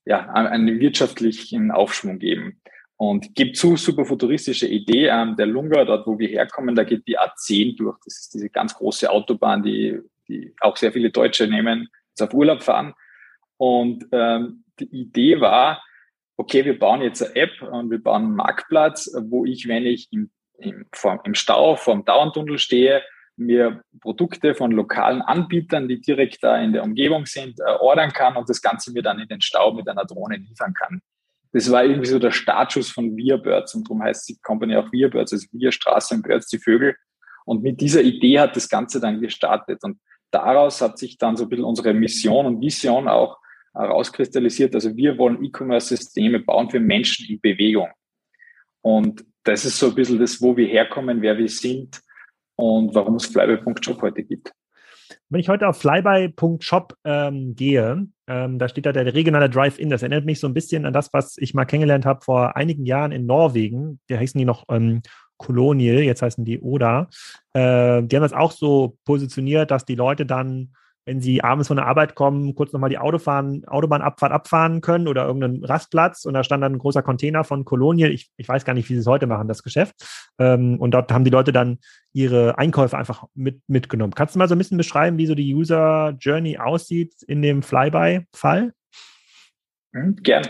ja, 0.05 0.29
einen 0.29 0.79
wirtschaftlichen 0.79 1.71
Aufschwung 1.71 2.19
geben. 2.19 2.61
Und 2.97 3.33
gibt 3.33 3.57
zu, 3.57 3.77
super 3.77 4.05
futuristische 4.05 4.67
Idee. 4.67 5.07
Ähm, 5.07 5.35
der 5.35 5.47
Lunga, 5.47 5.83
dort 5.85 6.05
wo 6.05 6.19
wir 6.19 6.27
herkommen, 6.27 6.75
da 6.75 6.83
geht 6.83 7.07
die 7.07 7.17
A10 7.17 7.77
durch. 7.77 7.97
Das 8.05 8.19
ist 8.19 8.33
diese 8.33 8.49
ganz 8.49 8.75
große 8.75 9.09
Autobahn, 9.09 9.63
die, 9.63 9.99
die 10.27 10.53
auch 10.59 10.77
sehr 10.77 10.91
viele 10.91 11.09
Deutsche 11.09 11.47
nehmen, 11.47 11.87
jetzt 12.09 12.21
auf 12.21 12.33
Urlaub 12.33 12.61
fahren. 12.61 12.93
Und 13.57 14.05
ähm, 14.11 14.63
die 14.79 14.85
Idee 14.85 15.39
war, 15.39 15.83
okay, 16.37 16.63
wir 16.63 16.77
bauen 16.77 17.01
jetzt 17.01 17.23
eine 17.23 17.35
App 17.35 17.61
und 17.61 17.89
wir 17.89 18.01
bauen 18.01 18.25
einen 18.25 18.35
Marktplatz, 18.35 19.11
wo 19.19 19.45
ich, 19.45 19.67
wenn 19.67 19.85
ich 19.85 20.07
im 20.11 20.29
im, 20.61 20.85
vor, 20.93 21.21
im 21.25 21.35
Stau 21.35 21.75
vom 21.75 22.05
Dauerntunnel 22.05 22.57
stehe, 22.57 23.01
mir 23.37 23.81
Produkte 24.01 24.53
von 24.55 24.71
lokalen 24.71 25.21
Anbietern, 25.21 25.87
die 25.87 25.99
direkt 25.99 26.43
da 26.43 26.57
in 26.57 26.73
der 26.73 26.83
Umgebung 26.83 27.25
sind, 27.25 27.59
äh, 27.59 27.71
ordern 27.79 28.11
kann 28.11 28.35
und 28.35 28.49
das 28.49 28.61
Ganze 28.61 28.91
mir 28.91 29.01
dann 29.01 29.19
in 29.19 29.27
den 29.27 29.41
Stau 29.41 29.73
mit 29.73 29.87
einer 29.87 30.05
Drohne 30.05 30.37
liefern 30.37 30.73
kann. 30.73 31.01
Das 31.53 31.69
war 31.71 31.83
irgendwie 31.83 32.07
so 32.07 32.19
der 32.19 32.31
Startschuss 32.31 32.89
von 32.89 33.15
Wir 33.17 33.37
Birds 33.37 33.75
und 33.75 33.87
darum 33.87 34.03
heißt 34.03 34.29
die 34.29 34.39
Company 34.41 34.75
auch 34.77 34.91
Wir 34.91 35.09
Birds, 35.09 35.33
also 35.33 35.47
Wir 35.51 35.71
Straße 35.71 36.15
und 36.15 36.21
Birds, 36.21 36.47
die 36.47 36.59
Vögel. 36.59 36.95
Und 37.45 37.63
mit 37.63 37.81
dieser 37.81 38.01
Idee 38.01 38.39
hat 38.39 38.55
das 38.55 38.69
Ganze 38.69 39.01
dann 39.01 39.19
gestartet 39.19 39.83
und 39.83 39.99
daraus 40.29 40.81
hat 40.81 40.97
sich 40.97 41.17
dann 41.17 41.35
so 41.35 41.43
ein 41.43 41.49
bisschen 41.49 41.65
unsere 41.65 41.93
Mission 41.93 42.45
und 42.45 42.61
Vision 42.61 43.07
auch 43.07 43.37
herauskristallisiert. 43.73 44.75
Also 44.75 44.95
wir 44.95 45.17
wollen 45.17 45.43
E-Commerce-Systeme 45.43 46.39
bauen 46.39 46.69
für 46.69 46.79
Menschen 46.79 47.25
in 47.27 47.41
Bewegung. 47.41 47.89
Und 48.81 49.25
das 49.43 49.65
ist 49.65 49.77
so 49.77 49.87
ein 49.87 49.95
bisschen 49.95 50.19
das, 50.19 50.41
wo 50.41 50.55
wir 50.55 50.67
herkommen, 50.67 51.21
wer 51.21 51.37
wir 51.37 51.49
sind 51.49 52.01
und 52.55 52.93
warum 52.93 53.15
es 53.15 53.25
flyby.shop 53.25 54.01
heute 54.01 54.23
gibt. 54.23 54.51
Wenn 55.29 55.39
ich 55.39 55.49
heute 55.49 55.67
auf 55.67 55.77
flyby.shop 55.79 56.93
ähm, 57.05 57.55
gehe, 57.55 58.07
ähm, 58.27 58.59
da 58.59 58.67
steht 58.67 58.85
da 58.85 58.91
der 58.91 59.13
regionale 59.13 59.49
Drive-In. 59.49 59.89
Das 59.89 60.01
erinnert 60.01 60.25
mich 60.25 60.39
so 60.39 60.47
ein 60.47 60.53
bisschen 60.53 60.85
an 60.85 60.93
das, 60.93 61.13
was 61.13 61.37
ich 61.37 61.53
mal 61.53 61.65
kennengelernt 61.65 62.05
habe 62.05 62.21
vor 62.21 62.55
einigen 62.55 62.85
Jahren 62.85 63.11
in 63.11 63.25
Norwegen. 63.25 63.99
Da 64.07 64.17
heißen 64.17 64.37
die 64.37 64.45
noch 64.45 64.65
ähm, 64.69 65.01
Colonial, 65.37 66.01
jetzt 66.01 66.21
heißen 66.21 66.45
die 66.45 66.59
Oda. 66.59 67.09
Äh, 67.53 68.03
die 68.03 68.15
haben 68.15 68.23
das 68.23 68.33
auch 68.33 68.51
so 68.51 68.97
positioniert, 69.05 69.71
dass 69.71 69.85
die 69.85 69.95
Leute 69.95 70.25
dann 70.25 70.73
wenn 71.05 71.19
sie 71.19 71.43
abends 71.43 71.67
von 71.67 71.77
der 71.77 71.87
Arbeit 71.87 72.15
kommen, 72.15 72.53
kurz 72.53 72.73
nochmal 72.73 72.89
die 72.89 72.99
Autofahren, 72.99 73.65
Autobahnabfahrt 73.67 74.31
abfahren 74.31 74.81
können 74.81 75.07
oder 75.07 75.25
irgendeinen 75.25 75.63
Rastplatz 75.63 76.25
und 76.25 76.33
da 76.33 76.43
stand 76.43 76.63
dann 76.63 76.73
ein 76.73 76.79
großer 76.79 77.01
Container 77.01 77.43
von 77.43 77.65
Colonial. 77.65 78.11
Ich, 78.11 78.29
ich 78.37 78.47
weiß 78.47 78.65
gar 78.65 78.73
nicht, 78.73 78.89
wie 78.89 78.93
sie 78.93 78.99
es 78.99 79.07
heute 79.07 79.27
machen, 79.27 79.47
das 79.47 79.63
Geschäft. 79.63 79.95
Ähm, 80.37 80.79
und 80.79 80.91
dort 80.91 81.11
haben 81.11 81.23
die 81.23 81.31
Leute 81.31 81.51
dann 81.51 81.79
ihre 82.13 82.57
Einkäufe 82.57 82.97
einfach 82.97 83.25
mit, 83.33 83.61
mitgenommen. 83.67 84.13
Kannst 84.13 84.35
du 84.35 84.39
mal 84.39 84.47
so 84.47 84.55
ein 84.55 84.59
bisschen 84.59 84.77
beschreiben, 84.77 85.17
wie 85.17 85.27
so 85.27 85.35
die 85.35 85.55
User 85.55 86.15
Journey 86.19 86.57
aussieht 86.57 87.15
in 87.23 87.41
dem 87.41 87.63
Flyby-Fall? 87.63 88.73
Mhm, 89.93 90.15
gern. 90.17 90.47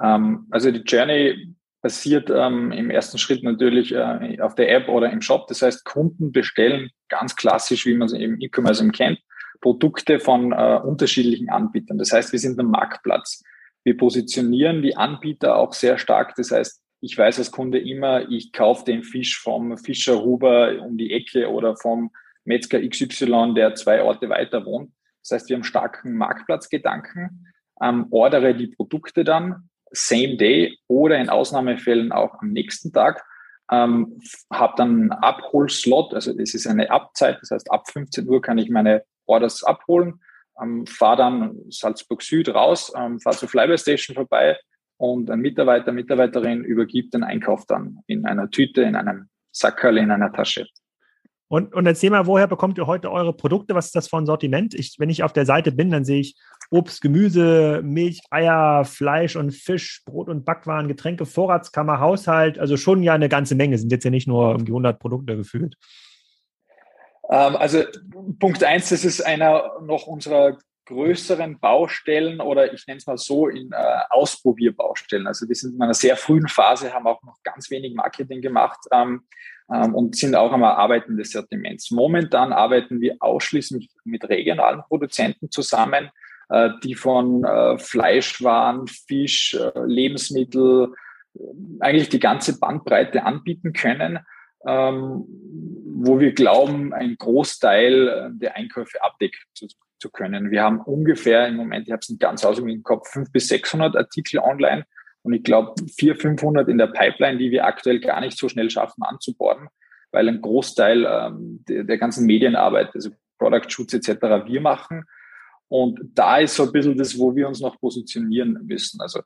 Ähm, 0.00 0.46
also 0.50 0.70
die 0.70 0.80
Journey 0.80 1.54
basiert 1.80 2.30
ähm, 2.30 2.72
im 2.72 2.90
ersten 2.90 3.18
Schritt 3.18 3.42
natürlich 3.42 3.94
äh, 3.94 4.40
auf 4.40 4.54
der 4.54 4.74
App 4.74 4.88
oder 4.88 5.10
im 5.10 5.22
Shop. 5.22 5.46
Das 5.46 5.62
heißt, 5.62 5.84
Kunden 5.84 6.32
bestellen 6.32 6.90
ganz 7.08 7.36
klassisch, 7.36 7.86
wie 7.86 7.94
man 7.94 8.06
es 8.06 8.12
im 8.12 8.40
E-Commerce 8.40 8.86
kennt, 8.90 9.18
Produkte 9.60 10.20
von 10.20 10.52
äh, 10.52 10.80
unterschiedlichen 10.82 11.50
Anbietern. 11.50 11.98
Das 11.98 12.12
heißt, 12.12 12.32
wir 12.32 12.38
sind 12.38 12.58
ein 12.58 12.66
Marktplatz. 12.66 13.42
Wir 13.84 13.96
positionieren 13.96 14.82
die 14.82 14.96
Anbieter 14.96 15.56
auch 15.56 15.72
sehr 15.72 15.98
stark. 15.98 16.34
Das 16.36 16.50
heißt, 16.50 16.82
ich 17.00 17.16
weiß 17.16 17.38
als 17.38 17.50
Kunde 17.50 17.78
immer, 17.78 18.28
ich 18.28 18.52
kaufe 18.52 18.84
den 18.84 19.02
Fisch 19.02 19.38
vom 19.40 19.78
Fischer 19.78 20.22
Huber 20.22 20.80
um 20.82 20.96
die 20.96 21.12
Ecke 21.12 21.50
oder 21.50 21.76
vom 21.76 22.10
Metzger 22.44 22.80
XY, 22.80 23.54
der 23.54 23.74
zwei 23.74 24.02
Orte 24.02 24.28
weiter 24.28 24.64
wohnt. 24.64 24.92
Das 25.22 25.32
heißt, 25.32 25.48
wir 25.48 25.56
haben 25.56 25.64
starken 25.64 26.16
Marktplatzgedanken, 26.16 27.52
ähm, 27.82 28.06
ordere 28.10 28.54
die 28.54 28.68
Produkte 28.68 29.24
dann 29.24 29.68
same 29.90 30.36
day 30.36 30.78
oder 30.86 31.18
in 31.18 31.28
Ausnahmefällen 31.28 32.12
auch 32.12 32.34
am 32.40 32.52
nächsten 32.52 32.92
Tag. 32.92 33.24
Ähm, 33.70 34.18
habe 34.50 34.74
dann 34.76 35.10
Abholslot, 35.12 36.14
also 36.14 36.32
es 36.38 36.54
ist 36.54 36.66
eine 36.66 36.90
Abzeit, 36.90 37.38
das 37.40 37.50
heißt 37.50 37.70
ab 37.70 37.88
15 37.90 38.26
Uhr 38.26 38.40
kann 38.40 38.56
ich 38.56 38.70
meine 38.70 39.04
Orders 39.28 39.62
abholen, 39.62 40.20
ähm, 40.60 40.86
fahre 40.86 41.16
dann 41.18 41.56
Salzburg 41.68 42.22
Süd 42.22 42.48
raus, 42.48 42.92
ähm, 42.96 43.20
fahre 43.20 43.36
zur 43.36 43.48
Flyby 43.48 43.78
Station 43.78 44.14
vorbei 44.14 44.58
und 44.96 45.30
ein 45.30 45.40
Mitarbeiter, 45.40 45.92
Mitarbeiterin 45.92 46.64
übergibt 46.64 47.14
den 47.14 47.22
Einkauf 47.22 47.64
dann 47.66 48.00
in 48.06 48.26
einer 48.26 48.50
Tüte, 48.50 48.82
in 48.82 48.96
einem 48.96 49.28
Sackerl, 49.52 49.98
in 49.98 50.10
einer 50.10 50.32
Tasche. 50.32 50.66
Und, 51.50 51.74
und 51.74 51.86
erzähl 51.86 52.10
mal, 52.10 52.26
woher 52.26 52.46
bekommt 52.46 52.76
ihr 52.76 52.86
heute 52.86 53.10
eure 53.10 53.32
Produkte? 53.32 53.74
Was 53.74 53.86
ist 53.86 53.96
das 53.96 54.08
für 54.08 54.18
ein 54.18 54.26
Sortiment? 54.26 54.74
Ich, 54.74 54.96
wenn 54.98 55.08
ich 55.08 55.22
auf 55.22 55.32
der 55.32 55.46
Seite 55.46 55.72
bin, 55.72 55.90
dann 55.90 56.04
sehe 56.04 56.20
ich 56.20 56.36
Obst, 56.70 57.00
Gemüse, 57.00 57.80
Milch, 57.82 58.20
Eier, 58.30 58.84
Fleisch 58.84 59.34
und 59.34 59.54
Fisch, 59.54 60.02
Brot 60.04 60.28
und 60.28 60.44
Backwaren, 60.44 60.88
Getränke, 60.88 61.24
Vorratskammer, 61.24 62.00
Haushalt. 62.00 62.58
Also 62.58 62.76
schon 62.76 63.02
ja 63.02 63.14
eine 63.14 63.30
ganze 63.30 63.54
Menge. 63.54 63.78
Sind 63.78 63.90
jetzt 63.90 64.04
ja 64.04 64.10
nicht 64.10 64.28
nur 64.28 64.50
irgendwie 64.50 64.72
100 64.72 64.98
Produkte 64.98 65.36
gefühlt. 65.36 65.76
Ähm, 67.30 67.56
also 67.56 67.82
Punkt 68.38 68.62
eins, 68.64 68.88
das 68.88 69.04
ist 69.04 69.20
einer 69.20 69.80
noch 69.82 70.06
unserer 70.06 70.58
größeren 70.88 71.60
Baustellen 71.60 72.40
oder 72.40 72.72
ich 72.72 72.86
nenne 72.86 72.96
es 72.96 73.06
mal 73.06 73.18
so 73.18 73.46
in 73.46 73.70
äh, 73.72 73.76
Ausprobierbaustellen. 74.08 75.26
Also 75.26 75.46
wir 75.46 75.54
sind 75.54 75.74
in 75.74 75.82
einer 75.82 75.94
sehr 75.94 76.16
frühen 76.16 76.48
Phase, 76.48 76.94
haben 76.94 77.06
auch 77.06 77.22
noch 77.22 77.36
ganz 77.44 77.70
wenig 77.70 77.94
Marketing 77.94 78.40
gemacht 78.40 78.78
ähm, 78.90 79.22
ähm, 79.70 79.94
und 79.94 80.16
sind 80.16 80.34
auch 80.34 80.50
am 80.50 80.62
Erarbeiten 80.62 81.18
des 81.18 81.32
Sortiments. 81.32 81.90
Momentan 81.90 82.54
arbeiten 82.54 83.02
wir 83.02 83.16
ausschließlich 83.20 83.90
mit 84.04 84.24
regionalen 84.30 84.82
Produzenten 84.88 85.50
zusammen, 85.50 86.10
äh, 86.48 86.70
die 86.82 86.94
von 86.94 87.44
äh, 87.44 87.78
Fleischwaren, 87.78 88.86
Fisch, 88.86 89.54
äh, 89.54 89.84
Lebensmittel, 89.84 90.94
äh, 91.34 91.40
eigentlich 91.80 92.08
die 92.08 92.20
ganze 92.20 92.58
Bandbreite 92.58 93.24
anbieten 93.24 93.74
können, 93.74 94.20
ähm, 94.66 95.24
wo 96.00 96.20
wir 96.20 96.32
glauben, 96.32 96.92
ein 96.92 97.16
Großteil 97.16 98.08
äh, 98.08 98.28
der 98.32 98.56
Einkäufe 98.56 99.02
abdecken 99.02 99.40
zu, 99.54 99.66
zu 99.98 100.10
können. 100.10 100.50
Wir 100.50 100.62
haben 100.62 100.80
ungefähr 100.80 101.46
im 101.48 101.56
Moment, 101.56 101.86
ich 101.86 101.92
habe 101.92 102.00
es 102.00 102.08
nicht 102.08 102.20
ganz 102.20 102.44
aus 102.44 102.56
dem 102.56 102.82
Kopf, 102.82 103.08
500 103.08 103.32
bis 103.32 103.48
600 103.48 103.96
Artikel 103.96 104.38
online 104.38 104.84
und 105.22 105.32
ich 105.32 105.42
glaube 105.42 105.74
400, 105.96 106.22
500 106.22 106.68
in 106.68 106.78
der 106.78 106.86
Pipeline, 106.88 107.38
die 107.38 107.50
wir 107.50 107.66
aktuell 107.66 108.00
gar 108.00 108.20
nicht 108.20 108.38
so 108.38 108.48
schnell 108.48 108.70
schaffen 108.70 109.02
anzuborden, 109.02 109.68
weil 110.12 110.28
ein 110.28 110.40
Großteil 110.40 111.04
ähm, 111.04 111.64
der, 111.68 111.84
der 111.84 111.98
ganzen 111.98 112.26
Medienarbeit, 112.26 112.94
also 112.94 113.10
Product 113.38 113.68
Shoots 113.68 113.94
etc. 113.94 114.22
wir 114.46 114.60
machen. 114.60 115.04
Und 115.68 116.00
da 116.14 116.38
ist 116.38 116.54
so 116.54 116.64
ein 116.64 116.72
bisschen 116.72 116.96
das, 116.96 117.18
wo 117.18 117.36
wir 117.36 117.46
uns 117.46 117.60
noch 117.60 117.78
positionieren 117.78 118.58
müssen. 118.64 119.00
Also 119.00 119.20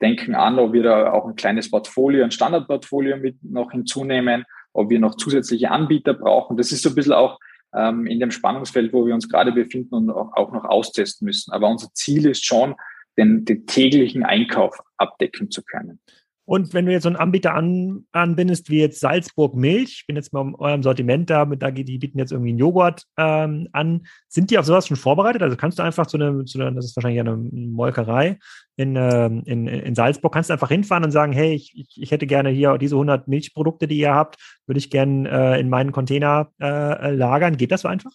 denken 0.00 0.34
an, 0.34 0.58
ob 0.58 0.72
wir 0.72 0.82
da 0.82 1.12
auch 1.12 1.26
ein 1.26 1.36
kleines 1.36 1.70
Portfolio, 1.70 2.22
ein 2.24 2.30
Standardportfolio 2.30 3.16
mit 3.16 3.42
noch 3.42 3.72
hinzunehmen, 3.72 4.44
ob 4.76 4.90
wir 4.90 4.98
noch 4.98 5.16
zusätzliche 5.16 5.70
Anbieter 5.70 6.14
brauchen. 6.14 6.56
Das 6.56 6.72
ist 6.72 6.82
so 6.82 6.90
ein 6.90 6.94
bisschen 6.94 7.12
auch 7.12 7.38
ähm, 7.74 8.06
in 8.06 8.20
dem 8.20 8.30
Spannungsfeld, 8.30 8.92
wo 8.92 9.06
wir 9.06 9.14
uns 9.14 9.28
gerade 9.28 9.52
befinden 9.52 9.94
und 9.94 10.10
auch, 10.10 10.52
noch 10.52 10.64
austesten 10.64 11.26
müssen. 11.26 11.52
Aber 11.52 11.68
unser 11.68 11.92
Ziel 11.92 12.26
ist 12.26 12.44
schon, 12.44 12.74
den, 13.18 13.44
den 13.44 13.66
täglichen 13.66 14.24
Einkauf 14.24 14.78
abdecken 14.98 15.50
zu 15.50 15.62
können. 15.62 16.00
Und 16.46 16.72
wenn 16.74 16.86
du 16.86 16.92
jetzt 16.92 17.02
so 17.02 17.08
einen 17.08 17.16
Anbieter 17.16 17.54
an, 17.54 18.06
anbindest, 18.12 18.70
wie 18.70 18.78
jetzt 18.78 19.00
Salzburg 19.00 19.56
Milch, 19.56 19.98
ich 20.00 20.06
bin 20.06 20.14
jetzt 20.14 20.32
mal 20.32 20.46
in 20.46 20.54
eurem 20.54 20.84
Sortiment 20.84 21.28
da, 21.28 21.44
da 21.44 21.72
die 21.72 21.98
bieten 21.98 22.20
jetzt 22.20 22.30
irgendwie 22.30 22.50
einen 22.50 22.58
Joghurt 22.58 23.02
ähm, 23.18 23.68
an, 23.72 24.06
sind 24.28 24.50
die 24.50 24.58
auf 24.58 24.64
sowas 24.64 24.86
schon 24.86 24.96
vorbereitet? 24.96 25.42
Also 25.42 25.56
kannst 25.56 25.80
du 25.80 25.82
einfach 25.82 26.06
zu 26.06 26.16
einer, 26.16 26.44
zu 26.44 26.58
das 26.58 26.84
ist 26.84 26.96
wahrscheinlich 26.96 27.20
eine 27.20 27.36
Molkerei 27.36 28.38
in, 28.76 28.94
äh, 28.94 29.26
in, 29.26 29.66
in 29.66 29.94
Salzburg, 29.96 30.32
kannst 30.32 30.50
du 30.50 30.54
einfach 30.54 30.68
hinfahren 30.68 31.04
und 31.04 31.10
sagen, 31.10 31.32
hey, 31.32 31.54
ich, 31.54 31.74
ich 31.96 32.10
hätte 32.12 32.28
gerne 32.28 32.50
hier 32.50 32.78
diese 32.78 32.94
100 32.94 33.26
Milchprodukte, 33.26 33.88
die 33.88 33.98
ihr 33.98 34.14
habt, 34.14 34.36
würde 34.66 34.78
ich 34.78 34.90
gerne 34.90 35.28
äh, 35.28 35.60
in 35.60 35.68
meinen 35.68 35.90
Container 35.90 36.52
äh, 36.60 37.10
lagern. 37.10 37.56
Geht 37.56 37.72
das 37.72 37.80
so 37.80 37.88
einfach? 37.88 38.12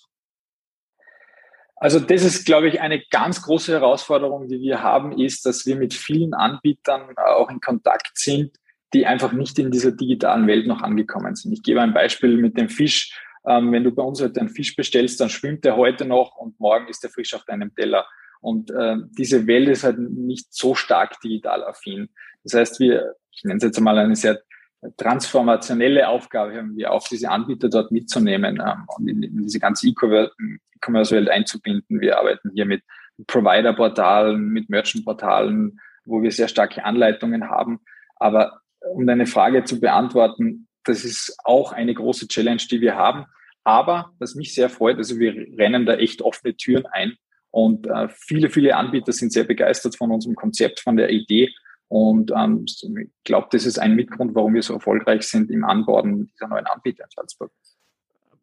Also 1.81 1.99
das 1.99 2.23
ist, 2.23 2.45
glaube 2.45 2.67
ich, 2.67 2.79
eine 2.79 3.01
ganz 3.09 3.41
große 3.41 3.71
Herausforderung, 3.71 4.47
die 4.47 4.61
wir 4.61 4.83
haben, 4.83 5.17
ist, 5.17 5.47
dass 5.47 5.65
wir 5.65 5.75
mit 5.75 5.95
vielen 5.95 6.35
Anbietern 6.35 7.15
auch 7.17 7.49
in 7.49 7.59
Kontakt 7.59 8.19
sind, 8.19 8.55
die 8.93 9.07
einfach 9.07 9.31
nicht 9.31 9.57
in 9.57 9.71
dieser 9.71 9.91
digitalen 9.91 10.45
Welt 10.45 10.67
noch 10.67 10.83
angekommen 10.83 11.33
sind. 11.35 11.53
Ich 11.53 11.63
gebe 11.63 11.81
ein 11.81 11.95
Beispiel 11.95 12.37
mit 12.37 12.55
dem 12.55 12.69
Fisch. 12.69 13.19
Ähm, 13.47 13.71
wenn 13.71 13.83
du 13.83 13.89
bei 13.89 14.03
uns 14.03 14.21
heute 14.21 14.39
einen 14.39 14.49
Fisch 14.49 14.75
bestellst, 14.75 15.19
dann 15.19 15.29
schwimmt 15.29 15.65
er 15.65 15.75
heute 15.75 16.05
noch 16.05 16.35
und 16.35 16.59
morgen 16.59 16.87
ist 16.87 17.03
er 17.03 17.09
frisch 17.09 17.33
auf 17.33 17.45
deinem 17.45 17.73
Teller. 17.73 18.05
Und 18.41 18.69
äh, 18.69 18.97
diese 19.17 19.47
Welt 19.47 19.67
ist 19.67 19.83
halt 19.83 19.97
nicht 19.97 20.53
so 20.53 20.75
stark 20.75 21.19
digital 21.21 21.63
affin. 21.63 22.09
Das 22.43 22.53
heißt, 22.53 22.79
wir, 22.79 23.15
ich 23.31 23.43
nenne 23.43 23.57
es 23.57 23.63
jetzt 23.63 23.79
einmal 23.79 23.97
eine 23.97 24.15
sehr 24.15 24.39
transformationelle 24.97 26.07
Aufgabe 26.07 26.57
haben 26.57 26.75
wir 26.75 26.91
auch, 26.91 27.07
diese 27.07 27.29
Anbieter 27.29 27.69
dort 27.69 27.91
mitzunehmen 27.91 28.61
ähm, 28.65 28.85
und 28.97 29.07
in, 29.07 29.23
in, 29.23 29.43
diese 29.43 29.59
ganze 29.59 29.87
E-Commerce-Welt 29.87 31.29
einzubinden. 31.29 32.01
Wir 32.01 32.17
arbeiten 32.17 32.51
hier 32.53 32.65
mit 32.65 32.83
Provider-Portalen, 33.27 34.49
mit 34.49 34.69
Merchant-Portalen, 34.69 35.79
wo 36.05 36.21
wir 36.21 36.31
sehr 36.31 36.47
starke 36.47 36.83
Anleitungen 36.83 37.49
haben. 37.49 37.79
Aber 38.15 38.61
um 38.93 39.05
deine 39.05 39.27
Frage 39.27 39.63
zu 39.63 39.79
beantworten, 39.79 40.67
das 40.83 41.03
ist 41.03 41.37
auch 41.43 41.73
eine 41.73 41.93
große 41.93 42.27
Challenge, 42.27 42.61
die 42.69 42.81
wir 42.81 42.95
haben. 42.95 43.25
Aber 43.63 44.13
was 44.17 44.33
mich 44.33 44.55
sehr 44.55 44.69
freut, 44.69 44.97
also 44.97 45.19
wir 45.19 45.33
rennen 45.57 45.85
da 45.85 45.93
echt 45.93 46.23
offene 46.23 46.55
Türen 46.55 46.87
ein 46.87 47.13
und 47.51 47.85
äh, 47.85 48.07
viele, 48.09 48.49
viele 48.49 48.75
Anbieter 48.75 49.11
sind 49.11 49.31
sehr 49.33 49.43
begeistert 49.43 49.95
von 49.95 50.09
unserem 50.09 50.35
Konzept, 50.35 50.79
von 50.79 50.95
der 50.95 51.11
Idee 51.11 51.53
und 51.91 52.31
ähm, 52.31 52.63
ich 52.65 52.85
glaube, 53.25 53.49
das 53.51 53.65
ist 53.65 53.77
ein 53.77 53.95
Mitgrund, 53.95 54.33
warum 54.33 54.53
wir 54.53 54.63
so 54.63 54.75
erfolgreich 54.75 55.23
sind 55.23 55.51
im 55.51 55.65
Anborden 55.65 56.25
dieser 56.27 56.47
neuen 56.47 56.65
Anbieter 56.65 57.03
in 57.03 57.09
Salzburg. 57.13 57.51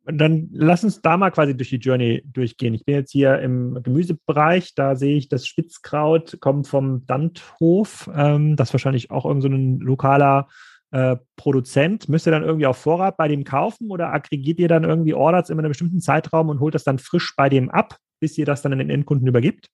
Dann 0.05 0.51
lass 0.53 0.85
uns 0.85 1.01
da 1.01 1.17
mal 1.17 1.31
quasi 1.31 1.57
durch 1.57 1.71
die 1.71 1.77
Journey 1.77 2.23
durchgehen. 2.27 2.75
Ich 2.75 2.85
bin 2.85 2.97
jetzt 2.97 3.11
hier 3.11 3.39
im 3.39 3.83
Gemüsebereich, 3.83 4.75
da 4.75 4.97
sehe 4.97 5.17
ich, 5.17 5.31
das 5.31 5.47
Spitzkraut 5.47 6.37
kommt 6.41 6.69
vom 6.69 7.07
Danthof. 7.07 8.11
Ähm, 8.15 8.55
das 8.57 8.69
ist 8.69 8.75
wahrscheinlich 8.75 9.11
auch 9.11 9.25
irgendein 9.25 9.51
so 9.51 9.57
ein 9.57 9.81
lokaler 9.81 10.49
äh, 10.91 11.17
Produzent. 11.37 12.07
Müsst 12.07 12.27
ihr 12.27 12.33
dann 12.33 12.45
irgendwie 12.45 12.67
auf 12.67 12.77
Vorrat 12.77 13.17
bei 13.17 13.29
dem 13.29 13.45
kaufen 13.45 13.91
oder 13.91 14.13
aggregiert 14.13 14.59
ihr 14.59 14.69
dann 14.69 14.85
irgendwie 14.85 15.15
Orders 15.15 15.49
in 15.49 15.59
einem 15.59 15.71
bestimmten 15.71 16.03
Zeitraum 16.03 16.51
und 16.51 16.61
holt 16.61 16.75
das 16.75 16.85
dann 16.85 16.99
frisch 16.99 17.35
bei 17.35 17.49
dem 17.49 17.71
ab, 17.71 17.97
bis 18.21 18.37
ihr 18.37 18.45
das 18.45 18.61
dann 18.61 18.75
an 18.75 18.79
den 18.79 18.91
Endkunden 18.91 19.27
übergibt? 19.27 19.71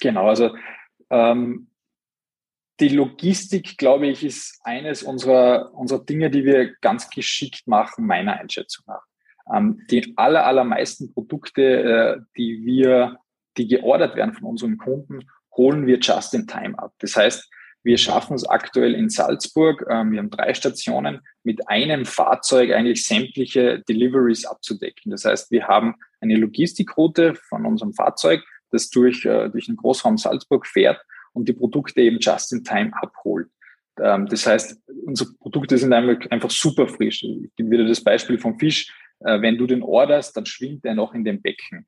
Genau, 0.00 0.28
also 0.28 0.50
ähm, 1.10 1.68
die 2.80 2.88
Logistik, 2.88 3.78
glaube 3.78 4.08
ich, 4.08 4.24
ist 4.24 4.60
eines 4.64 5.02
unserer, 5.02 5.72
unserer 5.74 6.04
Dinge, 6.04 6.30
die 6.30 6.44
wir 6.44 6.74
ganz 6.80 7.08
geschickt 7.08 7.66
machen, 7.66 8.06
meiner 8.06 8.34
Einschätzung 8.34 8.84
nach. 8.86 9.04
Ähm, 9.54 9.82
die 9.90 10.14
aller, 10.16 10.46
allermeisten 10.46 11.12
Produkte, 11.12 11.62
äh, 11.62 12.20
die 12.36 12.64
wir, 12.64 13.18
die 13.56 13.68
geordert 13.68 14.16
werden 14.16 14.34
von 14.34 14.44
unseren 14.44 14.78
Kunden, 14.78 15.20
holen 15.56 15.86
wir 15.86 15.98
just 15.98 16.34
in 16.34 16.46
time 16.46 16.76
ab. 16.78 16.92
Das 16.98 17.14
heißt, 17.14 17.48
wir 17.84 17.98
schaffen 17.98 18.34
es 18.34 18.48
aktuell 18.48 18.94
in 18.94 19.10
Salzburg, 19.10 19.86
ähm, 19.88 20.12
wir 20.12 20.18
haben 20.18 20.30
drei 20.30 20.54
Stationen, 20.54 21.20
mit 21.44 21.68
einem 21.68 22.06
Fahrzeug 22.06 22.72
eigentlich 22.72 23.04
sämtliche 23.04 23.82
Deliveries 23.88 24.46
abzudecken. 24.46 25.10
Das 25.10 25.26
heißt, 25.26 25.50
wir 25.50 25.68
haben 25.68 25.94
eine 26.20 26.36
Logistikroute 26.36 27.34
von 27.34 27.66
unserem 27.66 27.92
Fahrzeug, 27.92 28.42
das 28.70 28.88
durch, 28.88 29.26
äh, 29.26 29.50
durch 29.50 29.66
den 29.66 29.76
Großraum 29.76 30.16
Salzburg 30.16 30.66
fährt 30.66 30.98
und 31.34 31.48
die 31.48 31.52
Produkte 31.52 32.00
eben 32.00 32.18
just 32.18 32.52
in 32.52 32.64
time 32.64 32.90
abholt. 32.94 33.48
Ähm, 34.00 34.26
das 34.26 34.46
heißt, 34.46 34.80
unsere 35.04 35.30
Produkte 35.34 35.76
sind 35.76 35.92
einfach 35.92 36.50
super 36.50 36.88
frisch. 36.88 37.22
Ich 37.22 37.50
gebe 37.56 37.70
wieder 37.70 37.86
das 37.86 38.02
Beispiel 38.02 38.38
vom 38.38 38.58
Fisch. 38.58 38.92
Äh, 39.20 39.40
wenn 39.42 39.58
du 39.58 39.66
den 39.66 39.82
orderst, 39.82 40.36
dann 40.36 40.46
schwimmt 40.46 40.84
er 40.84 40.94
noch 40.94 41.14
in 41.14 41.24
dem 41.24 41.42
Becken. 41.42 41.86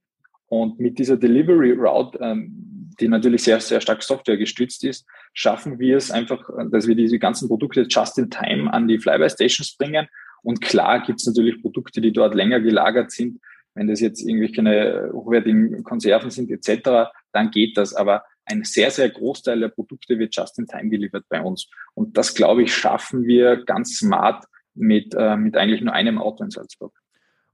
Und 0.49 0.79
mit 0.79 0.99
dieser 0.99 1.17
Delivery 1.17 1.73
Route, 1.73 2.19
ähm, 2.21 2.93
die 3.01 3.09
natürlich 3.09 3.43
sehr, 3.43 3.61
sehr 3.61 3.81
stark 3.81 4.03
Software 4.03 4.37
gestützt 4.37 4.85
ist, 4.85 5.07
schaffen 5.35 5.79
wir 5.79 5.97
es 5.97 6.11
einfach, 6.11 6.49
dass 6.71 6.87
wir 6.87 6.95
diese 6.95 7.19
ganzen 7.19 7.49
Produkte 7.49 7.87
just 7.89 8.17
in 8.19 8.31
time 8.31 8.73
an 8.73 8.89
die 8.89 8.99
Flyby 8.99 9.29
Stations 9.29 9.77
bringen. 9.77 10.07
Und 10.43 10.61
klar 10.61 11.05
gibt 11.05 11.21
es 11.21 11.27
natürlich 11.27 11.61
Produkte, 11.61 12.01
die 12.01 12.13
dort 12.13 12.35
länger 12.35 12.61
gelagert 12.61 13.11
sind. 13.11 13.41
Wenn 13.75 13.89
das 13.89 14.01
jetzt 14.01 14.23
irgendwelche 14.23 15.11
hochwertigen 15.13 15.83
Konserven 15.83 16.31
sind 16.31 16.51
etc., 16.51 17.11
dann 17.33 17.51
geht 17.51 17.77
das. 17.77 17.93
Aber 17.93 18.23
ein 18.47 18.65
sehr, 18.65 18.91
sehr 18.91 19.11
Großteil 19.11 19.61
der 19.61 19.69
Produkte 19.69 20.19
wird 20.19 20.35
just 20.35 20.59
in 20.59 20.67
time 20.67 20.89
geliefert 20.89 21.25
bei 21.29 21.41
uns. 21.41 21.69
Und 21.95 22.17
das, 22.17 22.35
glaube 22.35 22.63
ich, 22.63 22.75
schaffen 22.75 23.25
wir 23.25 23.65
ganz 23.65 23.99
smart 23.99 24.45
mit, 24.75 25.15
äh, 25.15 25.37
mit 25.37 25.57
eigentlich 25.57 25.83
nur 25.83 25.93
einem 25.93 26.19
Auto 26.19 26.45
in 26.45 26.51
Salzburg. 26.51 26.93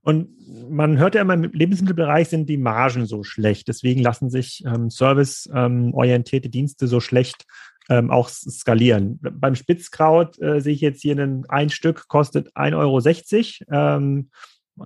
Und 0.01 0.29
man 0.69 0.97
hört 0.97 1.15
ja 1.15 1.21
immer, 1.21 1.33
im 1.33 1.43
Lebensmittelbereich 1.43 2.27
sind 2.27 2.49
die 2.49 2.57
Margen 2.57 3.05
so 3.05 3.23
schlecht. 3.23 3.69
Deswegen 3.69 4.01
lassen 4.01 4.29
sich 4.29 4.61
ähm, 4.65 4.89
serviceorientierte 4.89 6.47
ähm, 6.47 6.51
Dienste 6.51 6.87
so 6.87 6.99
schlecht 6.99 7.45
ähm, 7.89 8.11
auch 8.11 8.29
skalieren. 8.29 9.19
Beim 9.21 9.55
Spitzkraut 9.55 10.41
äh, 10.41 10.59
sehe 10.59 10.73
ich 10.73 10.81
jetzt 10.81 11.01
hier 11.01 11.13
einen, 11.13 11.45
ein 11.49 11.69
Stück 11.69 12.07
kostet 12.07 12.55
1,60 12.55 13.67
Euro. 13.67 13.97
Ähm, 13.97 14.29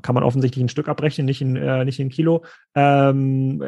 kann 0.02 0.16
man 0.16 0.24
offensichtlich 0.24 0.64
ein 0.64 0.70
Stück 0.70 0.90
abrechnen, 0.90 1.26
nicht 1.26 1.42
in, 1.42 1.56
äh, 1.56 1.86
nicht 1.86 2.00
in 2.00 2.10
Kilo. 2.10 2.44
Ähm, 2.76 3.64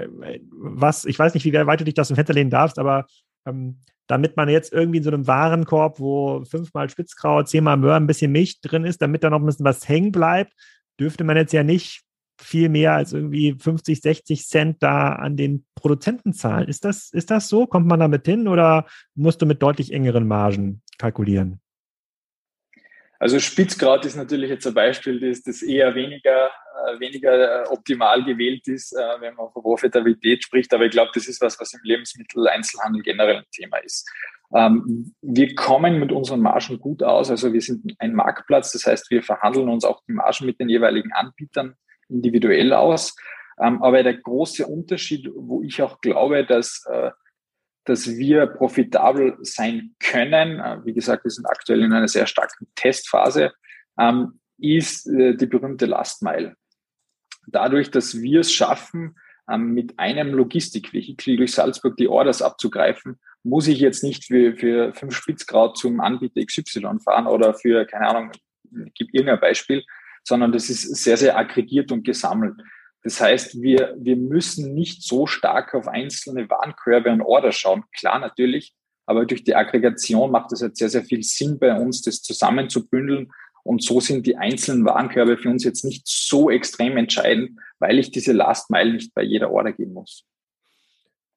was, 0.52 1.06
ich 1.06 1.18
weiß 1.18 1.34
nicht, 1.34 1.46
wie 1.46 1.54
weit 1.54 1.80
du 1.80 1.86
dich 1.86 1.94
das 1.94 2.10
im 2.10 2.16
Fenster 2.16 2.34
lehnen 2.34 2.50
darfst, 2.50 2.80
aber 2.80 3.06
ähm, 3.46 3.80
damit 4.08 4.36
man 4.36 4.50
jetzt 4.50 4.74
irgendwie 4.74 4.98
in 4.98 5.04
so 5.04 5.12
einem 5.12 5.28
Warenkorb, 5.28 6.00
wo 6.00 6.44
fünfmal 6.44 6.90
Spitzkraut, 6.90 7.48
zehnmal 7.48 7.78
Möhr, 7.78 7.96
ein 7.96 8.08
bisschen 8.08 8.32
Milch 8.32 8.60
drin 8.60 8.84
ist, 8.84 9.02
damit 9.02 9.24
da 9.24 9.30
noch 9.30 9.40
ein 9.40 9.46
bisschen 9.46 9.66
was 9.66 9.88
hängen 9.88 10.12
bleibt, 10.12 10.54
dürfte 11.00 11.24
man 11.24 11.38
jetzt 11.38 11.54
ja 11.54 11.64
nicht 11.64 12.02
viel 12.42 12.70
mehr 12.70 12.94
als 12.94 13.14
irgendwie 13.14 13.56
50, 13.60 14.02
60 14.02 14.48
Cent 14.48 14.78
da 14.82 15.14
an 15.14 15.38
den 15.38 15.66
Produzenten 15.76 16.34
zahlen. 16.34 16.68
Ist 16.68 16.86
das, 16.86 17.12
ist 17.12 17.30
das 17.30 17.50
so? 17.50 17.68
Kommt 17.68 17.86
man 17.86 18.00
damit 18.00 18.26
hin 18.26 18.48
oder 18.48 18.86
musst 19.14 19.42
du 19.42 19.46
mit 19.46 19.62
deutlich 19.62 19.94
engeren 19.94 20.28
Margen 20.28 20.82
kalkulieren? 20.98 21.60
Also 23.20 23.38
Spitzkraut 23.40 24.06
ist 24.06 24.16
natürlich 24.16 24.50
jetzt 24.50 24.66
ein 24.66 24.74
Beispiel, 24.74 25.20
das, 25.20 25.44
das 25.44 25.62
eher 25.62 25.94
weniger, 25.94 26.48
äh, 26.48 27.00
weniger 27.02 27.64
äh, 27.64 27.68
optimal 27.68 28.24
gewählt 28.24 28.66
ist, 28.70 28.94
äh, 28.94 29.22
wenn 29.22 29.36
man 29.36 29.52
von 29.52 29.62
Profitabilität 29.62 30.46
spricht. 30.46 30.74
Aber 30.74 30.86
ich 30.86 30.92
glaube, 30.92 31.12
das 31.14 31.28
ist 31.28 31.42
was, 31.42 31.60
was 31.60 31.74
im 31.74 31.82
Lebensmitteleinzelhandel 31.84 33.04
generell 33.04 33.38
ein 33.38 33.44
Thema 33.52 33.78
ist. 33.78 34.10
Ähm, 34.56 35.14
wir 35.22 35.54
kommen 35.54 36.00
mit 36.00 36.14
unseren 36.14 36.40
Margen 36.40 36.80
gut 36.80 37.04
aus. 37.04 37.30
Also 37.30 37.52
wir 37.52 37.62
sind 37.62 37.94
ein 38.00 38.16
Marktplatz. 38.16 38.72
Das 38.72 38.86
heißt, 38.86 39.12
wir 39.12 39.22
verhandeln 39.22 39.68
uns 39.68 39.84
auch 39.84 40.02
die 40.08 40.14
Margen 40.14 40.46
mit 40.46 40.60
den 40.62 40.70
jeweiligen 40.70 41.12
Anbietern 41.12 41.76
individuell 42.08 42.72
aus. 42.72 43.18
Ähm, 43.62 43.84
aber 43.84 44.02
der 44.02 44.16
große 44.16 44.66
Unterschied, 44.66 45.30
wo 45.36 45.62
ich 45.62 45.82
auch 45.82 46.00
glaube, 46.00 46.46
dass, 46.46 46.86
dass 47.86 48.07
wir 48.07 48.48
profitabel 48.48 49.38
sein 49.41 49.95
können, 50.00 50.59
äh, 50.59 50.79
wie 50.86 50.93
gesagt, 50.93 51.24
wir 51.24 51.31
sind 51.31 51.45
aktuell 51.45 51.83
in 51.83 51.93
einer 51.93 52.07
sehr 52.07 52.27
starken 52.27 52.67
Testphase, 52.75 53.51
ähm, 53.98 54.39
ist 54.57 55.07
äh, 55.07 55.36
die 55.36 55.45
berühmte 55.45 55.86
Last 55.86 56.21
Mile. 56.21 56.55
Dadurch, 57.48 57.89
dass 57.91 58.21
wir 58.21 58.41
es 58.41 58.53
schaffen, 58.53 59.15
ähm, 59.50 59.74
mit 59.74 59.98
einem 59.98 60.33
Logistikvehikel 60.33 61.38
durch 61.38 61.53
Salzburg 61.53 61.98
die 61.98 62.07
Orders 62.07 62.41
abzugreifen, 62.41 63.19
muss 63.43 63.67
ich 63.67 63.79
jetzt 63.79 64.03
nicht 64.03 64.25
für, 64.25 64.55
für 64.55 64.93
fünf 64.93 65.15
Spitzkraut 65.15 65.77
zum 65.77 66.01
Anbieter 66.01 66.45
XY 66.45 67.00
fahren 67.03 67.25
oder 67.25 67.53
für, 67.53 67.86
keine 67.86 68.07
Ahnung, 68.07 68.31
gib 68.93 69.13
irgendein 69.13 69.39
Beispiel, 69.39 69.83
sondern 70.24 70.51
das 70.51 70.69
ist 70.69 70.83
sehr, 70.95 71.17
sehr 71.17 71.38
aggregiert 71.38 71.91
und 71.91 72.03
gesammelt. 72.03 72.55
Das 73.03 73.22
heißt, 73.22 73.62
wir, 73.62 73.96
wir 73.98 74.18
müssen 74.18 74.74
nicht 74.74 75.03
so 75.03 75.25
stark 75.25 75.74
auf 75.74 75.88
einzelne 75.88 76.50
Warenkörbe 76.50 77.12
und 77.12 77.22
Order 77.22 77.51
schauen. 77.51 77.84
Klar, 77.98 78.20
natürlich, 78.20 78.74
aber 79.06 79.25
durch 79.25 79.44
die 79.44 79.56
Aggregation 79.56 80.32
macht 80.32 80.51
es 80.51 80.62
jetzt 80.62 80.77
sehr, 80.77 80.89
sehr 80.89 81.03
viel 81.03 81.24
Sinn 81.24 81.58
bei 81.58 81.74
uns, 81.74 82.01
das 82.01 82.22
zusammenzubündeln. 82.22 83.32
Und 83.63 83.84
so 83.84 84.00
sind 84.00 84.25
die 84.27 84.38
einzelnen 84.38 84.86
Warenkörbe 84.86 85.38
für 85.38 85.50
uns 85.50 85.63
jetzt 85.63 85.84
nicht 85.86 86.08
so 86.08 86.50
extrem 86.50 86.98
entscheidend, 86.98 87.60
weil 87.79 88.00
ich 88.00 88.12
diese 88.12 88.34
Last 88.34 88.70
Mile 88.70 88.94
nicht 88.94 89.13
bei 89.13 89.24
jeder 89.24 89.51
Order 89.51 89.74
geben 89.74 89.94
muss. 89.94 90.25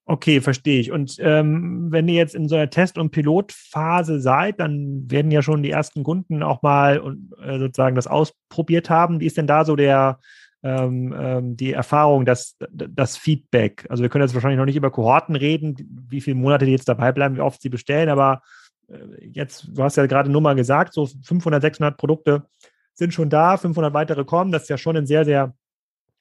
Okay, 0.05 0.41
verstehe 0.41 0.81
ich. 0.81 0.91
Und 0.91 1.17
ähm, 1.21 1.87
wenn 1.91 2.09
ihr 2.09 2.17
jetzt 2.17 2.35
in 2.35 2.49
so 2.49 2.57
einer 2.57 2.69
Test- 2.69 2.99
und 2.99 3.11
Pilotphase 3.11 4.21
seid, 4.21 4.59
dann 4.59 5.11
werden 5.11 5.31
ja 5.31 5.43
schon 5.43 5.63
die 5.63 5.71
ersten 5.71 6.03
Kunden 6.03 6.43
auch 6.43 6.61
mal 6.63 7.17
äh, 7.41 7.59
sozusagen 7.59 7.95
das 7.95 8.09
ausprobiert 8.09 8.91
haben. 8.91 9.21
Wie 9.21 9.27
ist 9.27 9.37
denn 9.37 9.47
da 9.47 9.65
so 9.65 9.77
der 9.77 10.19
ähm, 10.63 11.57
die 11.57 11.73
Erfahrung, 11.73 12.25
das, 12.25 12.57
das 12.71 13.17
Feedback? 13.17 13.87
Also 13.89 14.03
wir 14.03 14.11
können 14.11 14.25
jetzt 14.25 14.35
wahrscheinlich 14.35 14.59
noch 14.59 14.67
nicht 14.67 14.77
über 14.77 14.91
Kohorten 14.91 15.37
reden, 15.37 15.77
wie 16.09 16.21
viele 16.21 16.37
Monate 16.37 16.65
die 16.65 16.73
jetzt 16.73 16.89
dabei 16.89 17.13
bleiben, 17.13 17.37
wie 17.37 17.41
oft 17.41 17.61
sie 17.61 17.69
bestellen, 17.69 18.09
aber 18.09 18.43
äh, 18.89 19.27
jetzt, 19.27 19.69
du 19.69 19.83
hast 19.83 19.97
ja 19.97 20.07
gerade 20.07 20.31
nur 20.31 20.41
mal 20.41 20.55
gesagt, 20.55 20.95
so 20.95 21.07
500, 21.07 21.63
600 21.63 21.97
Produkte 21.97 22.47
sind 22.95 23.15
schon 23.15 23.31
da, 23.31 23.57
500 23.57 23.95
weitere 23.95 24.25
kommen. 24.25 24.53
Das 24.53 24.63
ist 24.63 24.69
ja 24.69 24.79
schon 24.79 24.97
ein 24.97 25.07
sehr, 25.07 25.25
sehr 25.25 25.55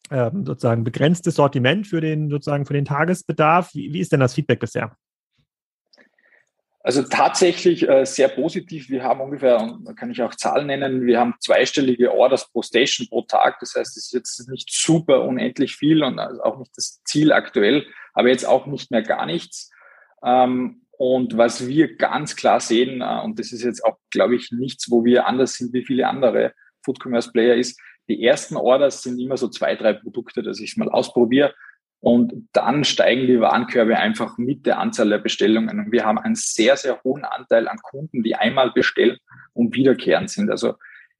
ähm, 0.10 0.46
sozusagen 0.46 0.84
begrenztes 0.84 1.36
Sortiment 1.36 1.88
für 1.88 2.02
den 2.02 2.30
sozusagen 2.30 2.66
für 2.66 2.74
den 2.74 2.86
Tagesbedarf. 2.86 3.74
Wie, 3.74 3.94
wie 3.94 4.00
ist 4.00 4.12
denn 4.12 4.20
das 4.20 4.34
Feedback 4.34 4.60
bisher? 4.60 4.96
Also 6.84 7.04
tatsächlich 7.04 7.88
äh, 7.88 8.06
sehr 8.06 8.28
positiv. 8.28 8.90
Wir 8.90 9.04
haben 9.04 9.22
ungefähr, 9.22 9.62
und 9.62 9.86
da 9.86 9.94
kann 9.94 10.10
ich 10.10 10.22
auch 10.24 10.34
Zahlen 10.34 10.68
nennen, 10.68 11.06
wir 11.06 11.20
haben 11.20 11.36
zweistellige 11.40 12.12
Orders 12.14 12.52
pro 12.52 12.64
Station 12.64 13.08
pro 13.08 13.22
Tag. 13.22 13.60
Das 13.60 13.76
heißt, 13.76 13.98
es 13.98 14.06
ist 14.06 14.14
jetzt 14.14 14.50
nicht 14.50 14.74
super 14.74 15.24
unendlich 15.24 15.76
viel 15.76 16.04
und 16.04 16.20
auch 16.20 16.58
nicht 16.58 16.72
das 16.76 17.02
Ziel 17.04 17.32
aktuell, 17.32 17.86
aber 18.14 18.30
jetzt 18.30 18.48
auch 18.48 18.66
nicht 18.66 18.90
mehr 18.90 19.04
gar 19.04 19.28
nichts. 19.28 19.70
Ähm, 20.24 20.82
und 20.98 21.38
was 21.38 21.68
wir 21.68 21.96
ganz 21.98 22.36
klar 22.36 22.60
sehen, 22.60 23.02
äh, 23.02 23.22
und 23.24 23.38
das 23.40 23.52
ist 23.52 23.64
jetzt 23.64 23.84
auch, 23.86 23.98
glaube 24.10 24.36
ich, 24.36 24.52
nichts, 24.52 24.90
wo 24.90 25.06
wir 25.06 25.28
anders 25.28 25.56
sind 25.56 25.74
wie 25.74 25.86
viele 25.86 26.08
andere 26.08 26.54
Food 26.84 27.00
Commerce 27.04 27.32
Player, 27.32 27.56
ist, 27.56 27.80
die 28.10 28.24
ersten 28.24 28.58
Orders 28.58 29.04
sind 29.04 29.20
immer 29.20 29.38
so 29.38 29.48
zwei, 29.48 29.76
drei 29.76 29.94
Produkte, 29.94 30.42
dass 30.42 30.60
ich 30.60 30.72
es 30.72 30.78
mal 30.78 30.90
ausprobiere. 30.90 31.54
Und 32.02 32.50
dann 32.52 32.84
steigen 32.84 33.28
die 33.28 33.40
Warenkörbe 33.40 33.98
einfach 33.98 34.40
mit 34.40 34.66
der 34.66 34.80
Anzahl 34.80 35.10
der 35.10 35.20
Bestellungen. 35.20 35.80
Und 35.80 35.92
wir 35.92 36.04
haben 36.04 36.18
einen 36.18 36.36
sehr, 36.36 36.76
sehr 36.76 37.02
hohen 37.04 37.24
Anteil 37.24 37.68
an 37.68 37.78
Kunden, 37.78 38.24
die 38.24 38.36
einmal 38.36 38.72
bestellen 38.72 39.18
und 39.54 39.76
wiederkehrend 39.76 40.30
sind. 40.30 40.50
Also 40.50 40.74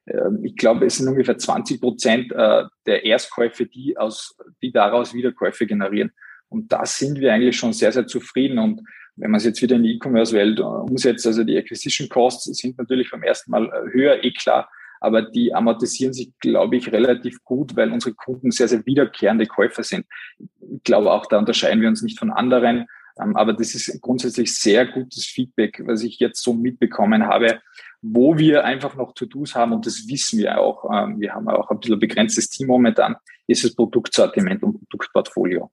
ähm, 0.08 0.40
ich 0.44 0.56
glaube, 0.56 0.88
es 0.88 0.98
sind 0.98 1.08
ungefähr 1.08 1.38
20 1.38 1.80
Prozent 1.80 2.32
äh, 2.32 2.64
der 2.88 3.06
Erstkäufe, 3.06 3.68
die, 3.68 3.96
aus, 3.96 4.36
die 4.64 4.72
daraus 4.72 5.14
Wiederkäufe 5.14 5.68
generieren. 5.68 6.12
Und 6.50 6.72
da 6.72 6.84
sind 6.84 7.20
wir 7.20 7.32
eigentlich 7.32 7.58
schon 7.58 7.74
sehr, 7.74 7.92
sehr 7.92 8.08
zufrieden. 8.08 8.58
Und 8.58 8.82
wenn 9.16 9.30
man 9.30 9.38
es 9.38 9.46
jetzt 9.46 9.62
wieder 9.62 9.76
in 9.76 9.84
die 9.84 9.96
E-Commerce-Welt 9.98 10.60
äh, 10.60 10.64
umsetzt, 10.64 11.28
also 11.28 11.44
die 11.44 11.58
Acquisition 11.58 12.10
Costs 12.10 12.46
sind 12.60 12.80
natürlich 12.80 13.12
beim 13.12 13.22
ersten 13.22 13.52
Mal 13.52 13.68
äh, 13.68 13.94
höher, 13.94 14.24
eh 14.24 14.32
klar 14.32 14.68
aber 15.02 15.24
die 15.24 15.54
amortisieren 15.54 16.14
sich, 16.14 16.32
glaube 16.40 16.78
ich, 16.78 16.92
relativ 16.92 17.44
gut, 17.44 17.76
weil 17.76 17.92
unsere 17.92 18.14
Kunden 18.14 18.52
sehr, 18.52 18.68
sehr 18.68 18.86
wiederkehrende 18.86 19.48
Käufer 19.48 19.84
sind. 19.84 20.06
Ich 20.40 20.84
glaube, 20.84 21.12
auch 21.12 21.26
da 21.26 21.40
unterscheiden 21.40 21.82
wir 21.82 21.90
uns 21.90 22.04
nicht 22.04 22.20
von 22.20 22.32
anderen. 22.32 22.88
Ähm, 23.20 23.36
aber 23.36 23.54
das 23.54 23.76
ist 23.76 24.00
grundsätzlich 24.02 24.56
sehr 24.56 24.86
gutes 24.86 25.26
Feedback, 25.26 25.82
was 25.86 26.04
ich 26.04 26.20
jetzt 26.20 26.44
so 26.44 26.54
mitbekommen 26.54 27.26
habe, 27.26 27.60
wo 28.02 28.38
wir 28.38 28.64
einfach 28.64 28.96
noch 28.96 29.14
To-Dos 29.14 29.56
haben 29.56 29.74
und 29.74 29.86
das 29.86 30.08
wissen 30.08 30.40
wir 30.40 30.60
auch. 30.60 30.86
Ähm, 30.94 31.20
wir 31.20 31.34
haben 31.34 31.50
auch 31.50 31.70
ein 31.70 31.80
bisschen 31.80 32.00
begrenztes 32.00 32.50
Team 32.50 32.68
momentan, 32.68 33.16
ist 33.48 33.64
das 33.64 33.76
Produktsortiment 33.76 34.64
und 34.64 34.88
Produktportfolio. 34.88 35.72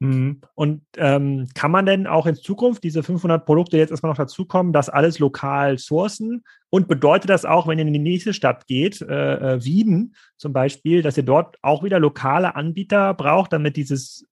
Mhm. 0.00 0.40
Und 0.54 0.82
ähm, 0.96 1.48
kann 1.54 1.70
man 1.70 1.86
denn 1.86 2.06
auch 2.06 2.26
in 2.26 2.36
Zukunft 2.36 2.84
diese 2.84 3.02
500 3.02 3.44
Produkte 3.44 3.76
jetzt 3.78 3.90
erstmal 3.90 4.10
noch 4.10 4.18
dazukommen, 4.18 4.72
das 4.72 4.88
alles 4.88 5.18
lokal 5.18 5.78
sourcen? 5.78 6.44
Und 6.70 6.86
bedeutet 6.86 7.30
das 7.30 7.44
auch, 7.44 7.66
wenn 7.66 7.78
ihr 7.78 7.86
in 7.86 7.92
die 7.92 7.98
nächste 7.98 8.32
Stadt 8.32 8.66
geht, 8.66 9.00
äh, 9.00 9.54
äh, 9.54 9.64
Wieden 9.64 10.14
zum 10.36 10.52
Beispiel, 10.52 11.02
dass 11.02 11.16
ihr 11.16 11.24
dort 11.24 11.56
auch 11.62 11.82
wieder 11.82 11.98
lokale 11.98 12.54
Anbieter 12.54 13.14
braucht, 13.14 13.52
damit 13.52 13.76
dieses 13.76 14.26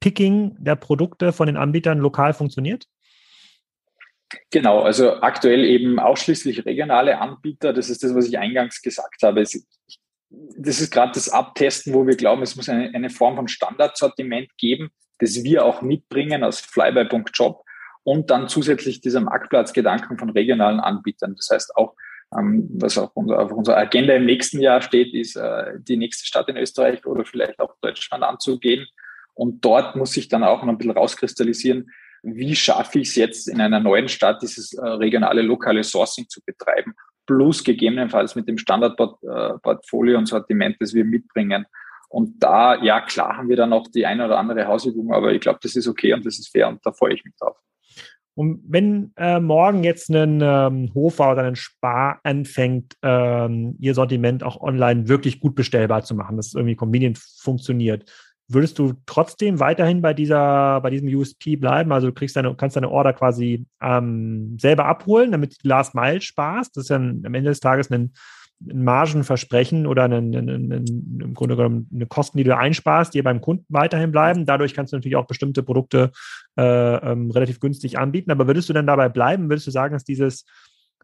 Picking 0.00 0.56
der 0.58 0.76
Produkte 0.76 1.32
von 1.32 1.46
den 1.46 1.56
Anbietern 1.56 1.98
lokal 1.98 2.32
funktioniert? 2.32 2.86
Genau, 4.50 4.82
also 4.82 5.20
aktuell 5.20 5.64
eben 5.64 5.98
ausschließlich 5.98 6.66
regionale 6.66 7.18
Anbieter. 7.18 7.72
Das 7.72 7.88
ist 7.88 8.04
das, 8.04 8.14
was 8.14 8.28
ich 8.28 8.38
eingangs 8.38 8.82
gesagt 8.82 9.22
habe. 9.22 9.40
Es, 9.40 9.66
das 10.30 10.80
ist 10.80 10.90
gerade 10.90 11.12
das 11.12 11.30
Abtesten, 11.30 11.94
wo 11.94 12.06
wir 12.06 12.16
glauben, 12.16 12.42
es 12.42 12.54
muss 12.54 12.68
eine, 12.68 12.94
eine 12.94 13.10
Form 13.10 13.36
von 13.36 13.48
Standardsortiment 13.48 14.50
geben, 14.58 14.90
das 15.18 15.42
wir 15.42 15.64
auch 15.64 15.82
mitbringen 15.82 16.44
aus 16.44 16.60
flyby.job 16.60 17.64
und 18.04 18.30
dann 18.30 18.48
zusätzlich 18.48 19.00
dieser 19.00 19.20
Marktplatzgedanken 19.20 20.18
von 20.18 20.30
regionalen 20.30 20.80
Anbietern. 20.80 21.34
Das 21.36 21.50
heißt 21.50 21.76
auch, 21.76 21.94
ähm, 22.36 22.68
was 22.74 22.98
auch 22.98 23.10
unser, 23.14 23.38
auf 23.38 23.52
unserer 23.52 23.78
Agenda 23.78 24.14
im 24.14 24.26
nächsten 24.26 24.60
Jahr 24.60 24.82
steht, 24.82 25.14
ist 25.14 25.36
äh, 25.36 25.74
die 25.78 25.96
nächste 25.96 26.26
Stadt 26.26 26.48
in 26.48 26.56
Österreich 26.56 27.04
oder 27.06 27.24
vielleicht 27.24 27.58
auch 27.60 27.74
Deutschland 27.80 28.22
anzugehen. 28.22 28.86
Und 29.34 29.64
dort 29.64 29.96
muss 29.96 30.12
sich 30.12 30.28
dann 30.28 30.44
auch 30.44 30.62
noch 30.62 30.68
ein 30.68 30.78
bisschen 30.78 30.96
rauskristallisieren, 30.96 31.90
wie 32.22 32.56
schaffe 32.56 32.98
ich 32.98 33.10
es 33.10 33.14
jetzt 33.14 33.48
in 33.48 33.60
einer 33.60 33.80
neuen 33.80 34.08
Stadt, 34.08 34.42
dieses 34.42 34.74
äh, 34.74 34.84
regionale, 34.84 35.42
lokale 35.42 35.84
Sourcing 35.84 36.28
zu 36.28 36.40
betreiben, 36.44 36.94
plus 37.26 37.62
gegebenenfalls 37.62 38.34
mit 38.34 38.48
dem 38.48 38.58
Standardportfolio 38.58 40.18
und 40.18 40.26
Sortiment, 40.26 40.76
das 40.80 40.94
wir 40.94 41.04
mitbringen, 41.04 41.66
und 42.08 42.42
da, 42.42 42.82
ja, 42.82 43.00
klar 43.00 43.36
haben 43.36 43.48
wir 43.48 43.56
dann 43.56 43.70
noch 43.70 43.86
die 43.88 44.06
eine 44.06 44.24
oder 44.24 44.38
andere 44.38 44.66
Hausübung, 44.66 45.12
aber 45.12 45.32
ich 45.32 45.40
glaube, 45.40 45.58
das 45.62 45.76
ist 45.76 45.86
okay 45.86 46.14
und 46.14 46.24
das 46.24 46.38
ist 46.38 46.48
fair 46.48 46.68
und 46.68 46.84
da 46.84 46.92
freue 46.92 47.14
ich 47.14 47.24
mich 47.24 47.34
drauf. 47.36 47.56
Und 48.34 48.62
wenn 48.68 49.12
äh, 49.16 49.40
morgen 49.40 49.82
jetzt 49.82 50.10
ein 50.10 50.40
ähm, 50.40 50.94
Hofer 50.94 51.32
oder 51.32 51.42
ein 51.42 51.56
Spar 51.56 52.20
anfängt, 52.22 52.94
ähm, 53.02 53.74
ihr 53.80 53.94
Sortiment 53.94 54.44
auch 54.44 54.60
online 54.60 55.08
wirklich 55.08 55.40
gut 55.40 55.56
bestellbar 55.56 56.04
zu 56.04 56.14
machen, 56.14 56.36
dass 56.36 56.46
es 56.46 56.54
irgendwie 56.54 56.76
convenient 56.76 57.18
funktioniert, 57.18 58.08
würdest 58.46 58.78
du 58.78 58.94
trotzdem 59.06 59.58
weiterhin 59.60 60.02
bei 60.02 60.14
dieser, 60.14 60.80
bei 60.80 60.90
diesem 60.90 61.08
USP 61.08 61.56
bleiben? 61.56 61.92
Also 61.92 62.06
du 62.06 62.14
kriegst 62.14 62.36
deine, 62.36 62.54
kannst 62.54 62.76
deine 62.76 62.90
Order 62.90 63.12
quasi 63.12 63.66
ähm, 63.82 64.56
selber 64.58 64.86
abholen, 64.86 65.32
damit 65.32 65.56
du 65.62 65.68
Last 65.68 65.96
Mile 65.96 66.20
sparst. 66.20 66.76
Das 66.76 66.84
ist 66.84 66.90
ja 66.90 66.96
am 66.96 67.24
Ende 67.24 67.50
des 67.50 67.60
Tages 67.60 67.90
ein 67.90 68.12
ein 68.60 68.84
Margenversprechen 68.84 69.86
oder 69.86 70.04
einen, 70.04 70.34
einen, 70.34 70.72
einen, 70.72 71.20
im 71.20 71.34
Grunde 71.34 71.56
genommen 71.56 71.88
eine 71.94 72.06
Kosten, 72.06 72.38
die 72.38 72.44
du 72.44 72.56
einsparst, 72.56 73.14
die 73.14 73.22
beim 73.22 73.40
Kunden 73.40 73.66
weiterhin 73.68 74.12
bleiben. 74.12 74.46
Dadurch 74.46 74.74
kannst 74.74 74.92
du 74.92 74.96
natürlich 74.96 75.16
auch 75.16 75.26
bestimmte 75.26 75.62
Produkte 75.62 76.10
äh, 76.56 76.62
ähm, 76.62 77.30
relativ 77.30 77.60
günstig 77.60 77.98
anbieten. 77.98 78.30
Aber 78.30 78.46
würdest 78.46 78.68
du 78.68 78.72
denn 78.72 78.86
dabei 78.86 79.08
bleiben? 79.08 79.48
Würdest 79.48 79.66
du 79.66 79.70
sagen, 79.70 79.94
dass 79.94 80.04
dieses 80.04 80.44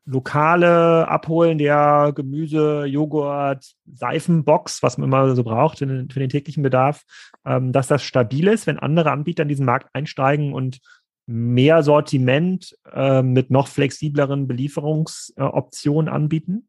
lokale 0.07 1.09
Abholen 1.09 1.59
der 1.59 2.13
Gemüse, 2.15 2.85
Joghurt, 2.85 3.65
Seifenbox, 3.87 4.83
was 4.83 4.99
man 4.99 5.09
immer 5.09 5.35
so 5.35 5.45
braucht 5.45 5.79
für 5.79 5.87
den, 5.87 6.11
für 6.11 6.21
den 6.21 6.29
täglichen 6.29 6.63
Bedarf, 6.63 7.03
ähm, 7.47 7.73
dass 7.73 7.89
das 7.89 8.03
stabil 8.03 8.49
ist, 8.49 8.67
wenn 8.67 8.79
andere 8.79 9.13
Anbieter 9.13 9.43
in 9.43 9.49
diesen 9.49 9.67
Markt 9.67 9.89
einsteigen 9.95 10.53
und 10.53 10.81
mehr 11.27 11.83
Sortiment 11.83 12.77
äh, 12.93 13.23
mit 13.23 13.51
noch 13.51 13.69
flexibleren 13.69 14.47
Belieferungsoptionen 14.47 16.09
äh, 16.09 16.15
anbieten? 16.15 16.69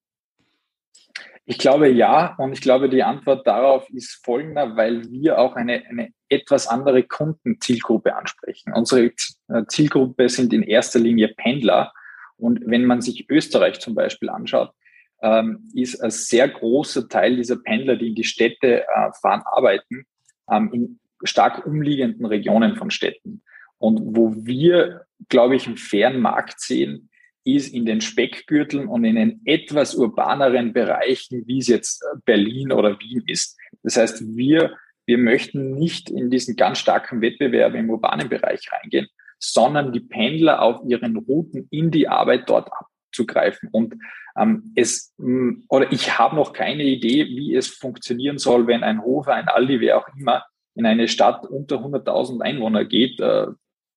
Ich 1.47 1.59
glaube 1.59 1.87
ja, 1.89 2.35
und 2.37 2.53
ich 2.53 2.61
glaube, 2.61 2.89
die 2.89 3.03
Antwort 3.03 3.45
darauf 3.45 3.87
ist 3.91 4.19
folgender, 4.25 4.75
weil 4.75 5.03
wir 5.11 5.37
auch 5.37 5.55
eine, 5.55 5.83
eine 5.87 6.09
etwas 6.27 6.67
andere 6.67 7.03
Kundenzielgruppe 7.03 8.15
ansprechen. 8.15 8.73
Unsere 8.73 9.11
äh, 9.49 9.63
Zielgruppe 9.67 10.27
sind 10.27 10.53
in 10.53 10.63
erster 10.63 10.99
Linie 10.99 11.29
Pendler. 11.37 11.93
Und 12.37 12.61
wenn 12.65 12.85
man 12.85 13.01
sich 13.01 13.29
Österreich 13.29 13.79
zum 13.79 13.93
Beispiel 13.93 14.29
anschaut, 14.29 14.71
ähm, 15.21 15.69
ist 15.75 16.01
ein 16.01 16.09
sehr 16.09 16.49
großer 16.49 17.07
Teil 17.07 17.35
dieser 17.35 17.57
Pendler, 17.57 17.95
die 17.95 18.09
in 18.09 18.15
die 18.15 18.23
Städte 18.23 18.81
äh, 18.81 19.11
fahren, 19.21 19.43
arbeiten, 19.45 20.05
ähm, 20.49 20.71
in 20.73 20.99
stark 21.23 21.65
umliegenden 21.67 22.25
Regionen 22.25 22.75
von 22.75 22.89
Städten. 22.89 23.43
Und 23.77 24.17
wo 24.17 24.33
wir, 24.35 25.05
glaube 25.29 25.55
ich, 25.55 25.67
einen 25.67 25.77
fairen 25.77 26.19
Markt 26.19 26.59
sehen, 26.59 27.09
ist 27.45 27.73
in 27.73 27.85
den 27.85 28.01
Speckgürteln 28.01 28.87
und 28.87 29.05
in 29.05 29.15
den 29.15 29.41
etwas 29.45 29.95
urbaneren 29.95 30.73
Bereichen, 30.73 31.43
wie 31.45 31.59
es 31.59 31.67
jetzt 31.67 32.03
Berlin 32.25 32.71
oder 32.71 32.99
Wien 32.99 33.23
ist. 33.27 33.57
Das 33.83 33.97
heißt, 33.97 34.35
wir, 34.35 34.75
wir 35.05 35.17
möchten 35.19 35.75
nicht 35.75 36.09
in 36.09 36.31
diesen 36.31 36.55
ganz 36.55 36.79
starken 36.79 37.21
Wettbewerb 37.21 37.75
im 37.75 37.89
urbanen 37.89 38.29
Bereich 38.29 38.67
reingehen, 38.71 39.07
sondern 39.37 39.93
die 39.93 39.99
Pendler 39.99 40.61
auf 40.61 40.81
ihren 40.87 41.15
Routen 41.17 41.67
in 41.69 41.91
die 41.91 42.07
Arbeit 42.07 42.49
dort 42.49 42.69
abzugreifen. 43.15 43.69
Und 43.71 43.95
ähm, 44.35 44.73
es, 44.75 45.13
oder 45.69 45.91
ich 45.91 46.17
habe 46.17 46.35
noch 46.35 46.51
keine 46.51 46.83
Idee, 46.83 47.25
wie 47.27 47.55
es 47.55 47.67
funktionieren 47.67 48.39
soll, 48.39 48.65
wenn 48.65 48.83
ein 48.83 49.03
Hofer, 49.03 49.35
ein 49.35 49.47
Aldi, 49.47 49.79
wer 49.79 49.99
auch 49.99 50.07
immer, 50.17 50.45
in 50.73 50.85
eine 50.85 51.07
Stadt 51.07 51.45
unter 51.45 51.77
100.000 51.77 52.41
Einwohner 52.41 52.85
geht. 52.85 53.19
Äh, 53.19 53.47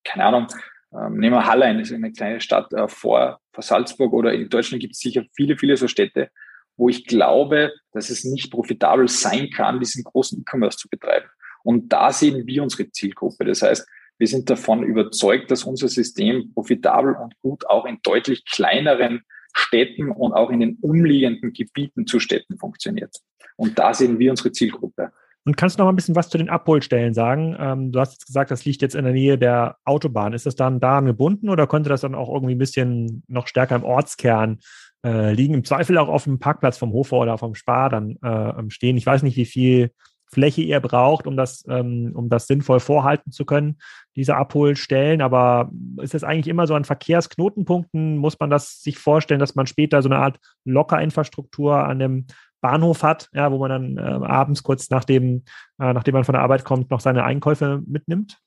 keine 0.03 0.25
Ahnung, 0.25 0.47
ähm, 0.93 1.17
nehmen 1.17 1.35
wir 1.35 1.45
Hallein, 1.45 1.79
das 1.79 1.89
ist 1.89 1.95
eine 1.95 2.11
kleine 2.11 2.41
Stadt 2.41 2.73
äh, 2.73 2.87
vor, 2.87 3.39
vor 3.53 3.63
Salzburg 3.63 4.13
oder 4.13 4.33
in 4.33 4.49
Deutschland 4.49 4.81
gibt 4.81 4.95
es 4.95 4.99
sicher 4.99 5.23
viele, 5.35 5.57
viele 5.57 5.77
so 5.77 5.87
Städte, 5.87 6.29
wo 6.77 6.89
ich 6.89 7.05
glaube, 7.05 7.73
dass 7.91 8.09
es 8.09 8.23
nicht 8.23 8.51
profitabel 8.51 9.07
sein 9.07 9.49
kann, 9.49 9.79
diesen 9.79 10.03
großen 10.03 10.41
E-Commerce 10.41 10.77
zu 10.77 10.89
betreiben. 10.89 11.27
Und 11.63 11.91
da 11.91 12.11
sehen 12.11 12.47
wir 12.47 12.63
unsere 12.63 12.89
Zielgruppe. 12.89 13.45
Das 13.45 13.61
heißt, 13.61 13.85
wir 14.17 14.27
sind 14.27 14.49
davon 14.49 14.83
überzeugt, 14.83 15.51
dass 15.51 15.63
unser 15.63 15.87
System 15.87 16.53
profitabel 16.53 17.15
und 17.15 17.39
gut 17.41 17.67
auch 17.67 17.85
in 17.85 17.99
deutlich 18.03 18.45
kleineren 18.45 19.21
Städten 19.53 20.11
und 20.11 20.33
auch 20.33 20.49
in 20.49 20.59
den 20.59 20.77
umliegenden 20.81 21.53
Gebieten 21.53 22.07
zu 22.07 22.19
Städten 22.19 22.57
funktioniert. 22.57 23.15
Und 23.55 23.77
da 23.77 23.93
sehen 23.93 24.19
wir 24.19 24.31
unsere 24.31 24.51
Zielgruppe. 24.51 25.11
Und 25.49 25.57
kannst 25.57 25.77
du 25.77 25.81
noch 25.81 25.87
mal 25.87 25.93
ein 25.93 25.95
bisschen 25.95 26.15
was 26.15 26.29
zu 26.29 26.37
den 26.37 26.47
Abholstellen 26.47 27.15
sagen? 27.15 27.57
Ähm, 27.59 27.91
du 27.91 27.99
hast 27.99 28.11
jetzt 28.11 28.27
gesagt, 28.27 28.51
das 28.51 28.65
liegt 28.65 28.83
jetzt 28.83 28.93
in 28.93 29.03
der 29.03 29.13
Nähe 29.13 29.35
der 29.35 29.77
Autobahn. 29.83 30.33
Ist 30.33 30.45
das 30.45 30.55
dann 30.55 30.79
daran 30.79 31.07
gebunden 31.07 31.49
oder 31.49 31.65
könnte 31.65 31.89
das 31.89 32.01
dann 32.01 32.13
auch 32.13 32.31
irgendwie 32.31 32.53
ein 32.53 32.59
bisschen 32.59 33.23
noch 33.27 33.47
stärker 33.47 33.75
im 33.75 33.83
Ortskern 33.83 34.59
äh, 35.03 35.33
liegen? 35.33 35.55
Im 35.55 35.63
Zweifel 35.63 35.97
auch 35.97 36.07
auf 36.07 36.25
dem 36.25 36.37
Parkplatz 36.37 36.77
vom 36.77 36.93
Hofer 36.93 37.17
oder 37.17 37.39
vom 37.39 37.55
Spar 37.55 37.89
dann 37.89 38.17
äh, 38.17 38.69
stehen. 38.69 38.95
Ich 38.95 39.07
weiß 39.07 39.23
nicht, 39.23 39.37
wie 39.37 39.45
viel 39.45 39.89
Fläche 40.31 40.61
ihr 40.61 40.79
braucht, 40.81 41.25
um 41.25 41.35
das, 41.35 41.65
ähm, 41.67 42.11
um 42.13 42.29
das 42.29 42.45
sinnvoll 42.45 42.79
vorhalten 42.79 43.31
zu 43.31 43.43
können, 43.43 43.79
diese 44.15 44.35
Abholstellen. 44.35 45.21
Aber 45.23 45.71
ist 45.99 46.13
es 46.13 46.23
eigentlich 46.23 46.47
immer 46.47 46.67
so 46.67 46.75
an 46.75 46.85
Verkehrsknotenpunkten? 46.85 48.17
Muss 48.17 48.39
man 48.39 48.51
das 48.51 48.83
sich 48.83 48.99
vorstellen, 48.99 49.39
dass 49.39 49.55
man 49.55 49.65
später 49.65 50.03
so 50.03 50.09
eine 50.09 50.19
Art 50.19 50.37
Lockerinfrastruktur 50.65 51.83
an 51.83 51.97
dem 51.97 52.27
Bahnhof 52.61 53.03
hat, 53.03 53.29
ja, 53.33 53.51
wo 53.51 53.57
man 53.57 53.69
dann 53.69 53.97
äh, 53.97 54.25
abends 54.25 54.63
kurz 54.63 54.89
nachdem, 54.89 55.43
äh, 55.79 55.93
nachdem 55.93 56.13
man 56.13 56.23
von 56.23 56.33
der 56.33 56.41
Arbeit 56.41 56.65
kommt, 56.65 56.91
noch 56.91 56.99
seine 56.99 57.23
Einkäufe 57.23 57.81
mitnimmt? 57.85 58.37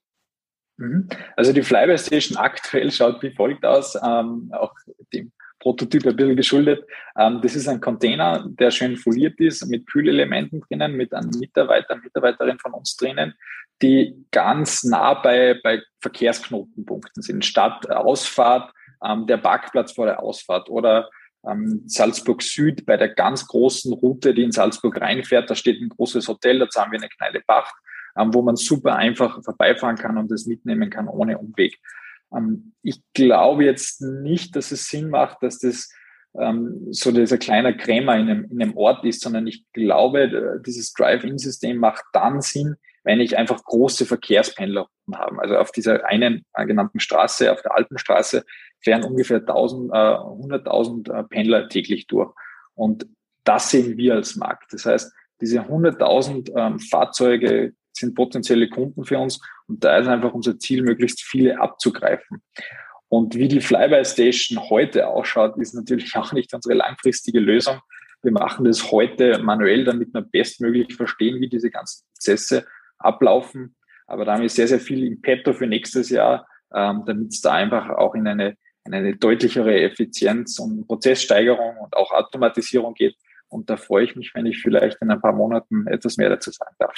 Mhm. 0.77 1.09
Also 1.37 1.53
die 1.53 1.63
Flyby 1.63 1.99
Station 1.99 2.39
aktuell 2.39 2.91
schaut 2.91 3.23
wie 3.23 3.35
folgt 3.35 3.65
aus, 3.65 3.95
ähm, 3.97 4.51
auch 4.53 4.75
dem 5.13 5.33
Prototyp 5.63 6.07
ein 6.07 6.17
bisschen 6.17 6.37
geschuldet. 6.37 6.85
Ähm, 7.17 7.41
das 7.41 7.55
ist 7.55 7.69
ein 7.69 7.81
Container, 7.81 8.45
der 8.49 8.71
schön 8.71 8.97
foliert 8.97 9.39
ist, 9.39 9.65
mit 9.67 9.87
Kühlelementen 9.87 10.61
drinnen, 10.61 10.95
mit 10.95 11.15
einem 11.15 11.31
Mitarbeiter, 11.39 11.97
Mitarbeiterin 11.97 12.59
von 12.59 12.73
uns 12.73 12.97
drinnen, 12.97 13.35
die 13.81 14.27
ganz 14.33 14.83
nah 14.83 15.15
bei, 15.15 15.59
bei 15.63 15.81
Verkehrsknotenpunkten 16.01 17.23
sind. 17.23 17.45
Stadt, 17.45 17.89
Ausfahrt, 17.91 18.73
ähm, 19.05 19.27
der 19.27 19.37
Parkplatz 19.37 19.93
vor 19.93 20.07
der 20.07 20.21
Ausfahrt 20.21 20.69
oder 20.69 21.09
ähm, 21.49 21.83
Salzburg 21.87 22.43
Süd 22.43 22.87
bei 22.87 22.97
der 22.97 23.09
ganz 23.09 23.47
großen 23.47 23.93
Route, 23.93 24.35
die 24.35 24.43
in 24.43 24.53
Salzburg 24.53 25.01
reinfährt. 25.01 25.51
Da 25.51 25.55
steht 25.55 25.81
ein 25.81 25.89
großes 25.89 26.29
Hotel, 26.29 26.59
da 26.59 26.69
zahlen 26.69 26.93
wir 26.93 26.99
eine 26.99 27.09
kleine 27.09 27.41
Pacht, 27.41 27.75
ähm, 28.17 28.33
wo 28.33 28.43
man 28.43 28.57
super 28.57 28.97
einfach 28.97 29.43
vorbeifahren 29.43 29.97
kann 29.97 30.19
und 30.19 30.31
das 30.31 30.47
mitnehmen 30.47 30.91
kann 30.91 31.09
ohne 31.09 31.39
Umweg. 31.39 31.79
Ähm, 32.35 32.73
ich 32.83 33.03
glaube 33.15 33.65
jetzt 33.65 34.01
nicht, 34.03 34.57
dass 34.57 34.73
es 34.73 34.89
Sinn 34.89 35.11
macht, 35.11 35.43
dass 35.43 35.59
das 35.59 35.91
ähm, 36.39 36.89
so 36.91 37.13
dieser 37.13 37.39
kleine 37.39 37.77
Krämer 37.77 38.17
in 38.17 38.29
einem, 38.29 38.45
in 38.51 38.63
einem 38.63 38.77
Ort 38.77 39.05
ist, 39.05 39.21
sondern 39.21 39.47
ich 39.47 39.65
glaube, 39.73 40.63
dieses 40.65 40.93
Drive-In-System 40.93 41.77
macht 41.77 42.05
dann 42.13 42.41
Sinn, 42.41 42.77
wenn 43.05 43.21
ich 43.21 43.37
einfach 43.37 43.63
große 43.65 44.07
Verkehrspendler 44.07 44.89
habe. 45.15 45.41
Also 45.41 45.57
auf 45.57 45.73
dieser 45.73 46.07
einen 46.07 46.45
genannten 46.55 47.01
Straße, 47.01 47.51
auf 47.53 47.63
der 47.63 47.77
Alpenstraße, 47.77 48.45
fähren 48.81 49.05
ungefähr 49.05 49.39
1000, 49.39 49.91
äh, 49.91 49.95
100.000 49.95 51.13
äh, 51.13 51.25
Pendler 51.25 51.69
täglich 51.69 52.07
durch. 52.07 52.33
Und 52.75 53.07
das 53.45 53.71
sehen 53.71 53.97
wir 53.97 54.15
als 54.15 54.37
Markt. 54.37 54.73
Das 54.73 54.87
heißt, 54.87 55.13
diese 55.41 55.61
100.000 55.61 56.53
ähm, 56.57 56.79
Fahrzeuge 56.79 57.73
sind 57.93 58.15
potenzielle 58.15 58.69
Kunden 58.69 59.05
für 59.05 59.19
uns 59.19 59.41
und 59.67 59.85
da 59.85 59.99
ist 59.99 60.07
einfach 60.07 60.33
unser 60.33 60.59
Ziel, 60.59 60.83
möglichst 60.83 61.23
viele 61.23 61.61
abzugreifen. 61.61 62.43
Und 63.09 63.35
wie 63.35 63.49
die 63.49 63.61
Flyby 63.61 64.05
Station 64.05 64.71
heute 64.71 65.09
ausschaut, 65.09 65.59
ist 65.59 65.75
natürlich 65.75 66.15
auch 66.17 66.33
nicht 66.33 66.55
unsere 66.55 66.75
langfristige 66.75 67.41
Lösung. 67.41 67.81
Wir 68.23 68.33
machen 68.33 68.65
das 68.65 68.91
heute 68.93 69.39
manuell, 69.43 69.85
damit 69.85 70.15
wir 70.15 70.23
bestmöglich 70.23 70.95
verstehen, 70.95 71.41
wie 71.41 71.49
diese 71.49 71.71
ganzen 71.71 72.05
Prozesse 72.07 72.65
ablaufen. 73.05 73.75
Aber 74.07 74.25
da 74.25 74.35
haben 74.35 74.43
wir 74.43 74.49
sehr, 74.49 74.69
sehr 74.69 74.81
viel 74.81 75.07
im 75.07 75.21
Petto 75.21 75.53
für 75.53 75.67
nächstes 75.67 76.11
Jahr, 76.11 76.47
ähm, 76.75 77.05
damit 77.07 77.33
es 77.33 77.41
da 77.41 77.53
einfach 77.53 77.89
auch 77.91 78.15
in 78.15 78.27
eine, 78.27 78.57
in 78.85 78.95
eine 78.95 79.17
deutlichere 79.17 79.81
Effizienz 79.81 80.59
und 80.59 80.87
Prozesssteigerung 80.87 81.77
und 81.79 81.97
auch 81.97 82.13
Automatisierung 82.13 82.95
geht. 82.95 83.17
Und 83.49 83.71
da 83.71 83.77
freue 83.77 84.05
ich 84.05 84.17
mich, 84.17 84.35
wenn 84.35 84.47
ich 84.47 84.61
vielleicht 84.61 85.01
in 85.03 85.11
ein 85.11 85.21
paar 85.21 85.33
Monaten 85.33 85.87
etwas 85.87 86.17
mehr 86.17 86.31
dazu 86.31 86.51
sagen 86.51 86.75
darf. 86.79 86.95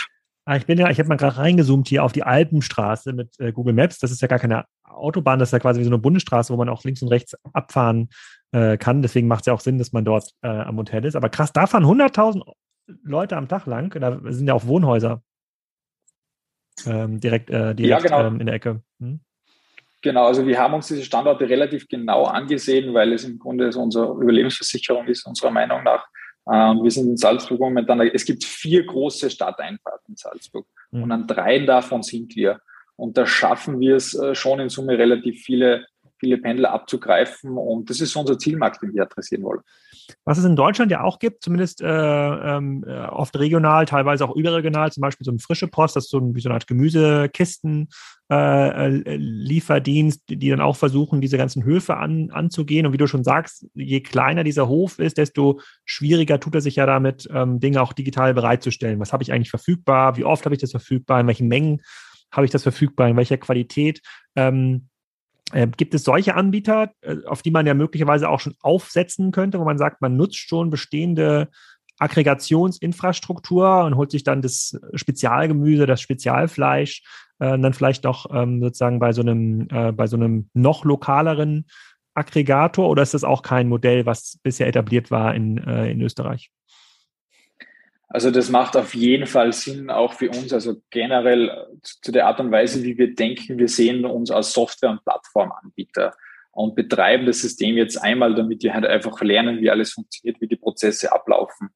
Ah, 0.46 0.56
ich 0.56 0.66
bin 0.66 0.78
ja, 0.78 0.90
ich 0.90 0.98
habe 0.98 1.08
mal 1.08 1.16
gerade 1.16 1.38
reingezoomt 1.38 1.88
hier 1.88 2.04
auf 2.04 2.12
die 2.12 2.22
Alpenstraße 2.22 3.14
mit 3.14 3.38
äh, 3.40 3.50
Google 3.50 3.72
Maps. 3.72 3.98
Das 3.98 4.10
ist 4.10 4.20
ja 4.20 4.28
gar 4.28 4.38
keine 4.38 4.66
Autobahn, 4.84 5.38
das 5.38 5.48
ist 5.48 5.52
ja 5.52 5.58
quasi 5.58 5.80
wie 5.80 5.84
so 5.84 5.90
eine 5.90 5.98
Bundesstraße, 5.98 6.52
wo 6.52 6.56
man 6.56 6.68
auch 6.68 6.84
links 6.84 7.00
und 7.02 7.08
rechts 7.08 7.34
abfahren 7.52 8.10
äh, 8.52 8.76
kann. 8.76 9.02
Deswegen 9.02 9.26
macht 9.26 9.40
es 9.40 9.46
ja 9.46 9.54
auch 9.54 9.60
Sinn, 9.60 9.78
dass 9.78 9.92
man 9.92 10.04
dort 10.04 10.30
äh, 10.42 10.48
am 10.48 10.76
Hotel 10.76 11.04
ist. 11.04 11.16
Aber 11.16 11.30
krass, 11.30 11.52
da 11.52 11.66
fahren 11.66 11.84
100.000 11.84 12.42
Leute 13.02 13.36
am 13.36 13.48
Tag 13.48 13.66
lang. 13.66 13.90
Da 13.98 14.20
sind 14.32 14.46
ja 14.46 14.54
auch 14.54 14.66
Wohnhäuser 14.66 15.22
ähm, 16.86 17.20
direkt, 17.20 17.50
äh, 17.50 17.74
direkt 17.74 18.04
ja, 18.10 18.16
genau. 18.16 18.26
ähm, 18.26 18.40
in 18.40 18.46
der 18.46 18.54
Ecke. 18.56 18.82
Hm? 19.00 19.20
Genau, 20.02 20.26
also 20.26 20.46
wir 20.46 20.58
haben 20.58 20.74
uns 20.74 20.88
diese 20.88 21.02
Standorte 21.02 21.48
relativ 21.48 21.88
genau 21.88 22.24
angesehen, 22.24 22.92
weil 22.92 23.12
es 23.14 23.24
im 23.24 23.38
Grunde 23.38 23.72
so 23.72 23.80
unsere 23.80 24.12
Überlebensversicherung 24.20 25.06
ist, 25.06 25.26
unserer 25.26 25.50
Meinung 25.50 25.82
nach. 25.82 26.06
Ähm, 26.52 26.82
wir 26.82 26.90
sind 26.90 27.08
in 27.08 27.16
Salzburg 27.16 27.58
momentan, 27.58 28.00
es 28.00 28.24
gibt 28.26 28.44
vier 28.44 28.84
große 28.84 29.30
Stadteinfahrten 29.30 30.12
in 30.12 30.16
Salzburg 30.16 30.66
mhm. 30.90 31.04
und 31.04 31.12
an 31.12 31.26
dreien 31.26 31.66
davon 31.66 32.02
sind 32.02 32.36
wir. 32.36 32.60
Und 32.96 33.16
da 33.16 33.26
schaffen 33.26 33.80
wir 33.80 33.96
es 33.96 34.14
äh, 34.14 34.34
schon 34.34 34.60
in 34.60 34.68
Summe 34.68 34.98
relativ 34.98 35.42
viele, 35.42 35.86
viele 36.18 36.36
Pendler 36.38 36.72
abzugreifen 36.72 37.56
und 37.56 37.88
das 37.88 38.00
ist 38.00 38.14
unser 38.14 38.38
Zielmarkt, 38.38 38.82
den 38.82 38.94
wir 38.94 39.02
adressieren 39.02 39.42
wollen. 39.42 39.62
Was 40.24 40.38
es 40.38 40.44
in 40.44 40.56
Deutschland 40.56 40.90
ja 40.90 41.02
auch 41.02 41.18
gibt, 41.18 41.42
zumindest 41.42 41.80
äh, 41.80 41.86
ähm, 41.86 42.84
äh, 42.86 43.06
oft 43.06 43.38
regional, 43.38 43.86
teilweise 43.86 44.24
auch 44.24 44.36
überregional, 44.36 44.92
zum 44.92 45.00
Beispiel 45.00 45.24
so 45.24 45.30
eine 45.30 45.40
frische 45.40 45.68
Post, 45.68 45.96
das 45.96 46.04
ist 46.04 46.10
so, 46.10 46.18
ein, 46.18 46.34
wie 46.34 46.40
so 46.40 46.48
eine 46.48 46.54
Art 46.54 46.66
Gemüsekisten. 46.66 47.88
Äh, 48.30 48.86
äh, 48.86 49.16
Lieferdienst, 49.16 50.22
die 50.28 50.48
dann 50.48 50.60
auch 50.60 50.76
versuchen, 50.76 51.20
diese 51.20 51.36
ganzen 51.36 51.62
Höfe 51.62 51.98
an, 51.98 52.30
anzugehen. 52.30 52.86
Und 52.86 52.94
wie 52.94 52.98
du 52.98 53.06
schon 53.06 53.22
sagst, 53.22 53.66
je 53.74 54.00
kleiner 54.00 54.44
dieser 54.44 54.66
Hof 54.66 54.98
ist, 54.98 55.18
desto 55.18 55.60
schwieriger 55.84 56.40
tut 56.40 56.54
er 56.54 56.62
sich 56.62 56.76
ja 56.76 56.86
damit, 56.86 57.28
ähm, 57.30 57.60
Dinge 57.60 57.82
auch 57.82 57.92
digital 57.92 58.32
bereitzustellen. 58.32 58.98
Was 58.98 59.12
habe 59.12 59.22
ich 59.22 59.30
eigentlich 59.30 59.50
verfügbar? 59.50 60.16
Wie 60.16 60.24
oft 60.24 60.46
habe 60.46 60.54
ich 60.54 60.60
das 60.60 60.70
verfügbar? 60.70 61.20
In 61.20 61.26
welchen 61.26 61.48
Mengen 61.48 61.82
habe 62.32 62.46
ich 62.46 62.50
das 62.50 62.62
verfügbar? 62.62 63.08
In 63.08 63.16
welcher 63.16 63.36
Qualität? 63.36 64.00
Ähm, 64.36 64.88
Äh, 65.52 65.68
gibt 65.68 65.94
es 65.94 66.04
solche 66.04 66.34
Anbieter, 66.34 66.92
äh, 67.02 67.16
auf 67.26 67.42
die 67.42 67.50
man 67.50 67.66
ja 67.66 67.74
möglicherweise 67.74 68.28
auch 68.28 68.40
schon 68.40 68.54
aufsetzen 68.60 69.30
könnte, 69.30 69.60
wo 69.60 69.64
man 69.64 69.78
sagt, 69.78 70.00
man 70.00 70.16
nutzt 70.16 70.38
schon 70.38 70.70
bestehende 70.70 71.48
Aggregationsinfrastruktur 71.98 73.84
und 73.84 73.96
holt 73.96 74.10
sich 74.10 74.24
dann 74.24 74.42
das 74.42 74.78
Spezialgemüse, 74.94 75.86
das 75.86 76.00
Spezialfleisch, 76.00 77.02
äh, 77.38 77.58
dann 77.58 77.72
vielleicht 77.72 78.04
noch 78.04 78.26
ähm, 78.34 78.60
sozusagen 78.60 78.98
bei 78.98 79.12
so 79.12 79.22
einem, 79.22 79.68
äh, 79.70 79.92
bei 79.92 80.06
so 80.06 80.16
einem 80.16 80.48
noch 80.54 80.84
lokaleren 80.84 81.66
Aggregator 82.14 82.88
oder 82.88 83.02
ist 83.02 83.14
das 83.14 83.24
auch 83.24 83.42
kein 83.42 83.68
Modell, 83.68 84.06
was 84.06 84.38
bisher 84.42 84.66
etabliert 84.66 85.10
war 85.10 85.34
in, 85.34 85.58
äh, 85.58 85.90
in 85.90 86.00
Österreich? 86.00 86.50
Also 88.08 88.30
das 88.30 88.50
macht 88.50 88.76
auf 88.76 88.94
jeden 88.94 89.26
Fall 89.26 89.52
Sinn, 89.52 89.90
auch 89.90 90.12
für 90.12 90.28
uns, 90.28 90.52
also 90.52 90.76
generell 90.90 91.66
zu 91.82 92.12
der 92.12 92.26
Art 92.26 92.38
und 92.40 92.50
Weise, 92.50 92.82
wie 92.84 92.96
wir 92.96 93.14
denken. 93.14 93.58
Wir 93.58 93.68
sehen 93.68 94.04
uns 94.04 94.30
als 94.30 94.52
Software- 94.52 94.90
und 94.90 95.04
Plattformanbieter 95.04 96.14
und 96.52 96.76
betreiben 96.76 97.26
das 97.26 97.40
System 97.40 97.76
jetzt 97.76 97.96
einmal, 97.96 98.34
damit 98.34 98.62
wir 98.62 98.74
halt 98.74 98.86
einfach 98.86 99.20
lernen, 99.22 99.60
wie 99.60 99.70
alles 99.70 99.92
funktioniert, 99.92 100.40
wie 100.40 100.48
die 100.48 100.56
Prozesse 100.56 101.12
ablaufen. 101.12 101.70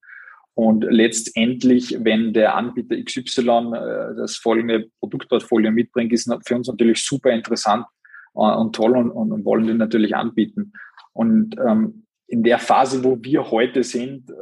Und 0.55 0.85
letztendlich, 0.85 1.99
wenn 2.01 2.33
der 2.33 2.57
Anbieter 2.57 2.97
XY 2.97 3.75
äh, 3.75 4.17
das 4.17 4.37
folgende 4.37 4.91
Produktportfolio 4.99 5.71
mitbringt, 5.71 6.13
ist 6.13 6.29
für 6.47 6.57
uns 6.57 6.67
natürlich 6.67 7.05
super 7.05 7.31
interessant 7.31 7.87
äh, 8.35 8.41
und 8.41 8.75
toll 8.75 8.97
und, 8.97 9.11
und, 9.11 9.45
wollen 9.45 9.69
den 9.69 9.77
natürlich 9.77 10.17
anbieten. 10.17 10.73
Und 11.13 11.57
ähm, 11.65 12.07
in 12.27 12.43
der 12.43 12.59
Phase, 12.59 13.05
wo 13.05 13.19
wir 13.23 13.53
heute 13.53 13.85
sind, 13.85 14.31
äh, 14.31 14.35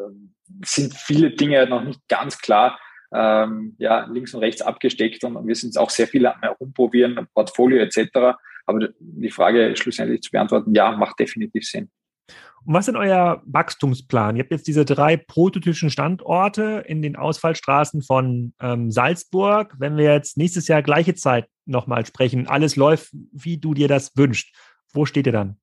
sind 0.65 0.95
viele 0.95 1.31
Dinge 1.31 1.67
noch 1.67 1.83
nicht 1.83 2.01
ganz 2.09 2.39
klar 2.39 2.79
ähm, 3.15 3.77
ja, 3.79 4.07
links 4.07 4.35
und 4.35 4.41
rechts 4.41 4.63
abgesteckt 4.63 5.25
und 5.25 5.47
wir 5.47 5.55
sind 5.55 5.77
auch 5.79 5.91
sehr 5.91 6.07
viel 6.07 6.27
am 6.27 6.41
Herumprobieren, 6.41 7.27
Portfolio 7.35 7.79
etc. 7.79 8.37
Aber 8.67 8.89
die 8.99 9.31
Frage 9.31 9.75
schlussendlich 9.77 10.23
zu 10.23 10.31
beantworten, 10.31 10.75
ja, 10.75 10.97
macht 10.97 11.19
definitiv 11.19 11.65
Sinn. 11.65 11.91
Und 12.65 12.75
was 12.75 12.89
ist 12.89 12.97
euer 12.97 13.43
Wachstumsplan? 13.47 14.35
Ihr 14.35 14.43
habt 14.43 14.51
jetzt 14.51 14.67
diese 14.67 14.85
drei 14.85 15.17
prototypischen 15.17 15.89
Standorte 15.89 16.83
in 16.87 17.01
den 17.01 17.15
Ausfallstraßen 17.15 18.03
von 18.03 18.55
ähm, 18.61 18.91
Salzburg. 18.91 19.75
Wenn 19.79 19.97
wir 19.97 20.13
jetzt 20.13 20.37
nächstes 20.37 20.67
Jahr 20.67 20.83
gleiche 20.83 21.15
Zeit 21.15 21.47
nochmal 21.65 22.05
sprechen, 22.05 22.49
alles 22.49 22.75
läuft, 22.75 23.11
wie 23.13 23.59
du 23.59 23.73
dir 23.73 23.87
das 23.87 24.17
wünschst, 24.17 24.53
wo 24.93 25.05
steht 25.07 25.27
ihr 25.27 25.33
dann? 25.33 25.59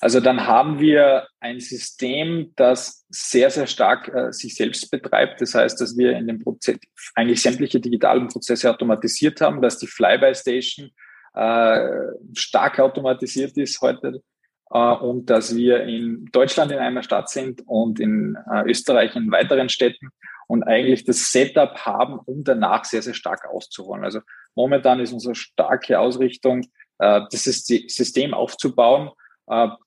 Also 0.00 0.20
dann 0.20 0.46
haben 0.46 0.78
wir 0.78 1.26
ein 1.40 1.58
System, 1.58 2.52
das 2.54 3.04
sehr, 3.08 3.50
sehr 3.50 3.66
stark 3.66 4.08
äh, 4.14 4.32
sich 4.32 4.54
selbst 4.54 4.90
betreibt. 4.90 5.40
Das 5.40 5.54
heißt, 5.54 5.80
dass 5.80 5.96
wir 5.96 6.12
in 6.12 6.28
dem 6.28 6.38
Prozess 6.38 6.78
eigentlich 7.14 7.42
sämtliche 7.42 7.80
digitalen 7.80 8.28
Prozesse 8.28 8.70
automatisiert 8.70 9.40
haben, 9.40 9.60
dass 9.60 9.78
die 9.78 9.88
Flyby 9.88 10.34
Station 10.34 10.90
äh, 11.34 11.88
stark 12.34 12.78
automatisiert 12.78 13.56
ist 13.56 13.80
heute 13.80 14.22
äh, 14.70 14.78
und 14.78 15.30
dass 15.30 15.56
wir 15.56 15.82
in 15.82 16.26
Deutschland 16.30 16.70
in 16.70 16.78
einer 16.78 17.02
Stadt 17.02 17.28
sind 17.28 17.62
und 17.66 17.98
in 17.98 18.36
äh, 18.52 18.70
Österreich 18.70 19.16
in 19.16 19.32
weiteren 19.32 19.68
Städten 19.68 20.10
und 20.46 20.62
eigentlich 20.62 21.04
das 21.04 21.32
Setup 21.32 21.76
haben, 21.86 22.20
um 22.20 22.44
danach 22.44 22.84
sehr, 22.84 23.02
sehr 23.02 23.14
stark 23.14 23.46
auszurollen. 23.46 24.04
Also 24.04 24.20
momentan 24.54 25.00
ist 25.00 25.12
unsere 25.12 25.34
starke 25.34 25.98
Ausrichtung, 25.98 26.62
äh, 26.98 27.20
das 27.30 27.44
System 27.44 28.32
aufzubauen, 28.32 29.10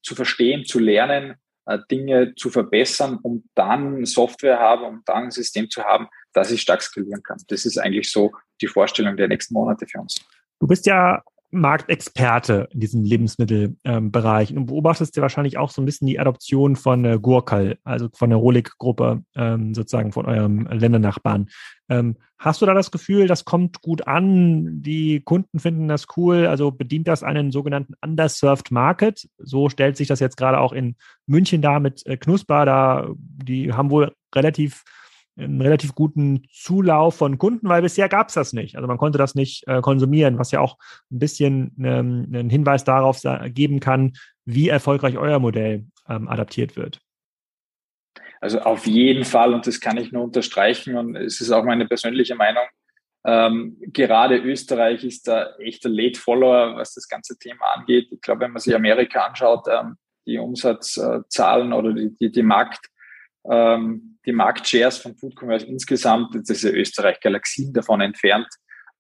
zu 0.02 0.16
verstehen, 0.16 0.66
zu 0.66 0.80
lernen, 0.80 1.36
äh, 1.66 1.80
Dinge 1.90 2.34
zu 2.36 2.50
verbessern, 2.50 3.20
um 3.22 3.44
dann 3.56 4.06
Software 4.06 4.60
haben, 4.60 4.84
um 4.84 5.02
dann 5.06 5.26
ein 5.26 5.32
System 5.32 5.70
zu 5.70 5.84
haben, 5.84 6.08
das 6.34 6.52
ich 6.52 6.62
stark 6.62 6.82
skalieren 6.82 7.24
kann. 7.24 7.38
Das 7.48 7.66
ist 7.66 7.78
eigentlich 7.78 8.10
so 8.12 8.32
die 8.62 8.68
Vorstellung 8.68 9.18
der 9.18 9.28
nächsten 9.28 9.54
Monate 9.54 9.86
für 9.88 10.00
uns. 10.00 10.16
Du 10.60 10.68
bist 10.68 10.86
ja 10.86 11.24
Marktexperte 11.52 12.70
in 12.72 12.80
diesem 12.80 13.04
Lebensmittelbereich 13.04 14.52
ähm, 14.52 14.58
und 14.58 14.66
beobachtest 14.68 15.16
ja 15.16 15.22
wahrscheinlich 15.22 15.58
auch 15.58 15.70
so 15.70 15.82
ein 15.82 15.86
bisschen 15.86 16.08
die 16.08 16.20
Adoption 16.20 16.76
von 16.76 17.04
äh, 17.06 17.20
Gurkal, 17.22 17.78
also 17.84 18.10
von 18.14 18.30
der 18.30 18.40
Rolik-Gruppe, 18.40 19.24
ähm, 19.36 19.74
sozusagen 19.74 20.14
von 20.14 20.26
eurem 20.26 20.66
Ländernachbarn. 20.68 21.50
Ähm, 21.90 22.16
hast 22.38 22.62
du 22.62 22.66
da 22.66 22.74
das 22.74 22.90
Gefühl, 22.90 23.28
das 23.28 23.44
kommt 23.44 23.82
gut 23.82 24.08
an, 24.08 24.82
die 24.82 25.20
Kunden 25.20 25.60
finden 25.60 25.90
das 25.90 26.08
cool, 26.16 26.48
also 26.48 26.72
bedient 26.72 27.08
das 27.08 27.22
einen 27.22 27.52
sogenannten 27.52 27.96
underserved 28.02 28.72
Market? 28.72 29.28
So 29.38 29.68
stellt 29.70 29.98
sich 29.98 30.08
das 30.08 30.22
jetzt 30.22 30.38
gerade 30.38 30.60
auch 30.60 30.72
in 30.72 30.96
München 31.28 31.62
da 31.62 31.80
mit 31.80 32.06
äh, 32.06 32.16
Knusper, 32.16 32.66
da 32.66 33.10
die 33.18 33.74
haben 33.74 33.90
wohl 33.90 34.14
relativ 34.34 34.84
einen 35.38 35.62
relativ 35.62 35.96
guten 35.96 36.44
Zulauf 36.52 37.16
von 37.16 37.38
Kunden, 37.38 37.70
weil 37.70 37.82
bisher 37.82 38.10
gab 38.10 38.28
es 38.28 38.34
das 38.34 38.54
nicht. 38.54 38.76
Also 38.76 38.88
man 38.88 38.98
konnte 38.98 39.18
das 39.18 39.36
nicht 39.36 39.68
äh, 39.68 39.82
konsumieren, 39.82 40.38
was 40.38 40.52
ja 40.52 40.60
auch 40.60 40.78
ein 41.12 41.20
bisschen 41.20 41.76
ähm, 41.80 42.28
einen 42.34 42.50
Hinweis 42.50 42.84
darauf 42.84 43.22
geben 43.48 43.80
kann, 43.80 44.14
wie 44.46 44.70
erfolgreich 44.70 45.18
euer 45.18 45.40
Modell 45.40 45.86
ähm, 46.10 46.28
adaptiert 46.28 46.76
wird. 46.76 47.00
Also 48.42 48.60
auf 48.60 48.88
jeden 48.88 49.24
Fall, 49.24 49.54
und 49.54 49.68
das 49.68 49.80
kann 49.80 49.98
ich 49.98 50.12
nur 50.12 50.24
unterstreichen, 50.24 50.98
und 50.98 51.16
es 51.16 51.42
ist 51.42 51.52
auch 51.52 51.64
meine 51.64 51.88
persönliche 51.88 52.36
Meinung, 52.36 52.64
ähm, 53.24 53.78
gerade 53.80 54.38
Österreich 54.38 55.04
ist 55.04 55.28
da 55.28 55.56
echter 55.60 55.90
Late-Follower, 55.90 56.76
was 56.76 56.96
das 56.96 57.08
ganze 57.08 57.38
Thema 57.38 57.66
angeht. 57.76 58.08
Ich 58.12 58.20
glaube, 58.20 58.42
wenn 58.42 58.52
man 58.52 58.60
sich 58.60 58.74
Amerika 58.74 59.26
anschaut, 59.26 59.68
ähm, 59.70 59.96
die 60.26 60.40
Umsatzzahlen 60.40 61.72
oder 61.72 61.94
die, 61.94 62.16
die, 62.16 62.32
die 62.32 62.44
Markt, 62.44 62.88
ähm, 63.50 64.18
die 64.26 64.34
Marktshares 64.34 64.98
von 64.98 65.16
Food 65.16 65.36
Commerce 65.36 65.66
insgesamt, 65.66 66.36
das 66.36 66.50
ist 66.50 66.64
ja 66.64 66.72
Österreich 66.72 67.20
Galaxien 67.20 67.74
davon 67.74 68.02
entfernt. 68.02 68.48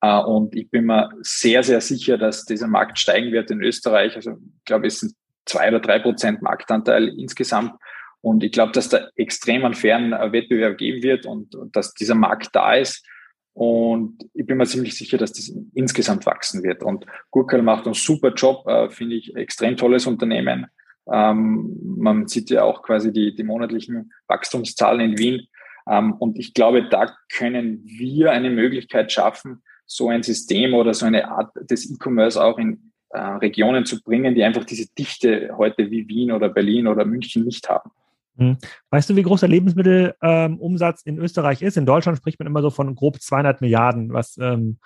Äh, 0.01 0.19
und 0.19 0.55
ich 0.55 0.69
bin 0.69 0.85
mir 0.85 1.09
sehr, 1.21 1.63
sehr 1.63 1.81
sicher, 1.81 2.17
dass 2.17 2.45
dieser 2.45 2.67
Markt 2.67 2.99
steigen 2.99 3.31
wird 3.31 3.51
in 3.51 3.61
Österreich. 3.61 4.15
Also 4.15 4.31
ich 4.31 4.65
glaube, 4.65 4.87
es 4.87 4.99
sind 4.99 5.13
zwei 5.45 5.67
oder 5.69 5.79
drei 5.79 5.99
Prozent 5.99 6.41
Marktanteil 6.41 7.07
insgesamt. 7.19 7.73
Und 8.21 8.43
ich 8.43 8.51
glaube, 8.51 8.71
dass 8.71 8.89
da 8.89 9.09
extrem 9.15 9.65
einen 9.65 9.73
fairen 9.73 10.13
äh, 10.13 10.31
Wettbewerb 10.31 10.77
geben 10.77 11.01
wird 11.03 11.25
und, 11.25 11.55
und 11.55 11.75
dass 11.75 11.93
dieser 11.93 12.15
Markt 12.15 12.49
da 12.53 12.75
ist. 12.75 13.05
Und 13.53 14.23
ich 14.33 14.45
bin 14.45 14.57
mir 14.57 14.65
ziemlich 14.65 14.95
sicher, 14.95 15.17
dass 15.17 15.33
das 15.33 15.51
insgesamt 15.73 16.25
wachsen 16.25 16.63
wird. 16.63 16.83
Und 16.83 17.05
Gurkel 17.31 17.61
macht 17.61 17.85
einen 17.85 17.95
super 17.95 18.31
Job, 18.33 18.65
äh, 18.67 18.89
finde 18.89 19.15
ich, 19.15 19.35
extrem 19.35 19.75
tolles 19.75 20.07
Unternehmen. 20.07 20.67
Ähm, 21.11 21.77
man 21.97 22.27
sieht 22.27 22.49
ja 22.49 22.63
auch 22.63 22.83
quasi 22.83 23.11
die, 23.11 23.35
die 23.35 23.43
monatlichen 23.43 24.11
Wachstumszahlen 24.27 25.11
in 25.11 25.17
Wien. 25.17 25.47
Ähm, 25.89 26.13
und 26.13 26.37
ich 26.37 26.53
glaube, 26.53 26.87
da 26.89 27.15
können 27.33 27.81
wir 27.85 28.31
eine 28.31 28.49
Möglichkeit 28.49 29.11
schaffen, 29.11 29.61
so 29.85 30.09
ein 30.09 30.23
System 30.23 30.73
oder 30.73 30.93
so 30.93 31.05
eine 31.05 31.29
Art 31.29 31.51
des 31.69 31.91
E-Commerce 31.91 32.41
auch 32.41 32.57
in 32.57 32.91
äh, 33.09 33.19
Regionen 33.19 33.85
zu 33.85 34.01
bringen, 34.01 34.35
die 34.35 34.43
einfach 34.43 34.63
diese 34.63 34.87
Dichte 34.97 35.51
heute 35.57 35.91
wie 35.91 36.07
Wien 36.07 36.31
oder 36.31 36.47
Berlin 36.47 36.87
oder 36.87 37.03
München 37.03 37.43
nicht 37.43 37.67
haben. 37.69 37.91
Hm. 38.37 38.57
Weißt 38.89 39.09
du, 39.09 39.15
wie 39.17 39.23
groß 39.23 39.41
der 39.41 39.49
Lebensmittelumsatz 39.49 41.03
ähm, 41.05 41.15
in 41.15 41.21
Österreich 41.21 41.61
ist? 41.61 41.75
In 41.75 41.85
Deutschland 41.85 42.17
spricht 42.17 42.39
man 42.39 42.47
immer 42.47 42.61
so 42.61 42.69
von 42.69 42.95
grob 42.95 43.19
200 43.19 43.59
Milliarden, 43.59 44.13
was 44.13 44.37
ähm, 44.37 44.77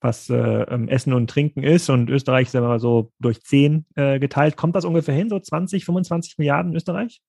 was 0.00 0.30
äh, 0.30 0.34
ähm, 0.34 0.88
Essen 0.88 1.12
und 1.12 1.28
Trinken 1.28 1.62
ist. 1.62 1.90
Und 1.90 2.10
Österreich 2.10 2.48
ist 2.48 2.54
immer 2.54 2.78
so 2.78 3.12
durch 3.20 3.42
zehn 3.42 3.86
äh, 3.96 4.18
geteilt. 4.18 4.56
Kommt 4.56 4.76
das 4.76 4.84
ungefähr 4.84 5.14
hin, 5.14 5.28
so 5.28 5.38
20, 5.38 5.84
25 5.84 6.38
Milliarden 6.38 6.74
Österreich? 6.74 7.20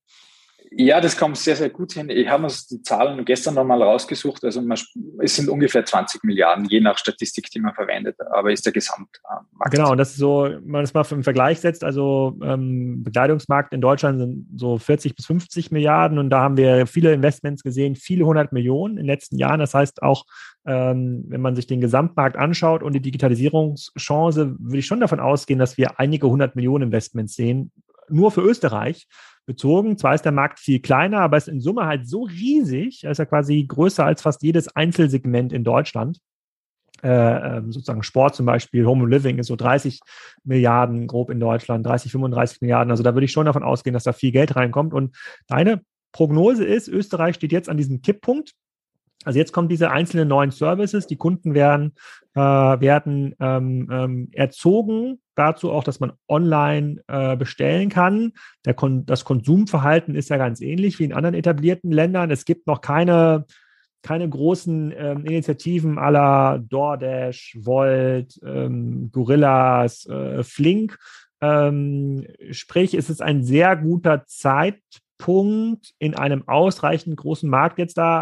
Ja, 0.73 1.01
das 1.01 1.17
kommt 1.17 1.37
sehr, 1.37 1.57
sehr 1.57 1.69
gut 1.69 1.91
hin. 1.91 2.09
Ich 2.09 2.29
habe 2.29 2.45
uns 2.45 2.65
die 2.65 2.81
Zahlen 2.81 3.25
gestern 3.25 3.55
nochmal 3.55 3.83
rausgesucht. 3.83 4.41
Also 4.45 4.61
man, 4.61 4.77
es 5.19 5.35
sind 5.35 5.49
ungefähr 5.49 5.83
20 5.83 6.23
Milliarden, 6.23 6.63
je 6.63 6.79
nach 6.79 6.97
Statistik, 6.97 7.49
die 7.51 7.59
man 7.59 7.73
verwendet, 7.73 8.15
aber 8.31 8.53
ist 8.53 8.65
der 8.65 8.71
Gesamtmarkt. 8.71 9.47
Genau, 9.69 9.91
und 9.91 9.97
das 9.97 10.11
ist 10.11 10.17
so, 10.17 10.43
wenn 10.43 10.65
man 10.65 10.83
das 10.83 10.93
mal 10.93 11.05
im 11.11 11.25
Vergleich 11.25 11.59
setzt, 11.59 11.83
also 11.83 12.37
ähm, 12.41 13.03
Bekleidungsmarkt 13.03 13.73
in 13.73 13.81
Deutschland 13.81 14.19
sind 14.19 14.47
so 14.55 14.77
40 14.77 15.13
bis 15.13 15.25
50 15.25 15.71
Milliarden 15.71 16.17
und 16.17 16.29
da 16.29 16.39
haben 16.39 16.55
wir 16.55 16.87
viele 16.87 17.11
Investments 17.11 17.63
gesehen, 17.63 17.97
viele 17.97 18.25
hundert 18.25 18.53
Millionen 18.53 18.93
in 18.93 19.03
den 19.03 19.07
letzten 19.07 19.37
Jahren. 19.37 19.59
Das 19.59 19.73
heißt 19.73 20.01
auch, 20.01 20.25
ähm, 20.65 21.25
wenn 21.27 21.41
man 21.41 21.57
sich 21.57 21.67
den 21.67 21.81
Gesamtmarkt 21.81 22.37
anschaut 22.37 22.81
und 22.81 22.93
die 22.93 23.01
Digitalisierungschance, 23.01 24.55
würde 24.57 24.77
ich 24.77 24.85
schon 24.85 25.01
davon 25.01 25.19
ausgehen, 25.19 25.59
dass 25.59 25.77
wir 25.77 25.99
einige 25.99 26.29
hundert 26.29 26.55
Millionen 26.55 26.85
Investments 26.85 27.35
sehen, 27.35 27.73
nur 28.07 28.31
für 28.31 28.41
Österreich 28.41 29.07
bezogen. 29.45 29.97
Zwar 29.97 30.15
ist 30.15 30.23
der 30.25 30.31
Markt 30.31 30.59
viel 30.59 30.79
kleiner, 30.79 31.19
aber 31.19 31.37
ist 31.37 31.47
in 31.47 31.61
Summe 31.61 31.85
halt 31.85 32.07
so 32.07 32.23
riesig, 32.23 33.03
ist 33.03 33.17
ja 33.17 33.25
quasi 33.25 33.65
größer 33.67 34.05
als 34.05 34.21
fast 34.21 34.43
jedes 34.43 34.75
Einzelsegment 34.75 35.53
in 35.53 35.63
Deutschland. 35.63 36.19
Äh, 37.03 37.57
ähm, 37.57 37.71
sozusagen 37.71 38.03
Sport 38.03 38.35
zum 38.35 38.45
Beispiel, 38.45 38.85
Home 38.85 39.07
Living 39.07 39.39
ist 39.39 39.47
so 39.47 39.55
30 39.55 39.99
Milliarden 40.43 41.07
grob 41.07 41.31
in 41.31 41.39
Deutschland, 41.39 41.85
30, 41.85 42.11
35 42.11 42.61
Milliarden. 42.61 42.91
Also 42.91 43.01
da 43.01 43.15
würde 43.15 43.25
ich 43.25 43.31
schon 43.31 43.47
davon 43.47 43.63
ausgehen, 43.63 43.93
dass 43.93 44.03
da 44.03 44.13
viel 44.13 44.31
Geld 44.31 44.55
reinkommt. 44.55 44.93
Und 44.93 45.15
deine 45.47 45.81
Prognose 46.11 46.63
ist, 46.63 46.87
Österreich 46.87 47.35
steht 47.35 47.51
jetzt 47.51 47.69
an 47.69 47.77
diesem 47.77 48.01
Kipppunkt. 48.01 48.53
Also 49.23 49.37
jetzt 49.37 49.51
kommen 49.51 49.69
diese 49.69 49.91
einzelnen 49.91 50.27
neuen 50.27 50.51
Services, 50.51 51.07
die 51.07 51.17
Kunden 51.17 51.53
werden, 51.53 51.93
äh, 52.33 52.39
werden 52.39 53.35
ähm, 53.39 53.87
ähm, 53.91 54.29
erzogen 54.33 55.19
dazu 55.35 55.71
auch, 55.71 55.83
dass 55.83 55.99
man 55.99 56.13
online 56.27 57.01
äh, 57.07 57.35
bestellen 57.35 57.89
kann. 57.89 58.33
Kon 58.75 59.05
das 59.05 59.25
Konsumverhalten 59.25 60.15
ist 60.15 60.29
ja 60.29 60.37
ganz 60.37 60.61
ähnlich 60.61 60.99
wie 60.99 61.05
in 61.05 61.13
anderen 61.13 61.35
etablierten 61.35 61.91
Ländern. 61.91 62.31
Es 62.31 62.45
gibt 62.45 62.67
noch 62.67 62.81
keine 62.81 63.45
keine 64.03 64.27
großen 64.27 64.93
ähm, 64.97 65.25
Initiativen 65.25 65.99
aller 65.99 66.59
DoorDash, 66.59 67.57
Volt, 67.61 68.39
ähm, 68.43 69.11
Gorillas, 69.11 70.07
äh, 70.07 70.43
Flink. 70.43 70.97
Ähm, 71.39 72.25
sprich, 72.49 72.93
es 72.95 73.09
ist 73.09 73.21
ein 73.21 73.43
sehr 73.43 73.75
guter 73.75 74.25
Zeitpunkt, 74.25 75.93
in 75.99 76.15
einem 76.15 76.47
ausreichend 76.47 77.17
großen 77.17 77.49
Markt 77.49 77.77
jetzt 77.77 77.97
da 77.97 78.21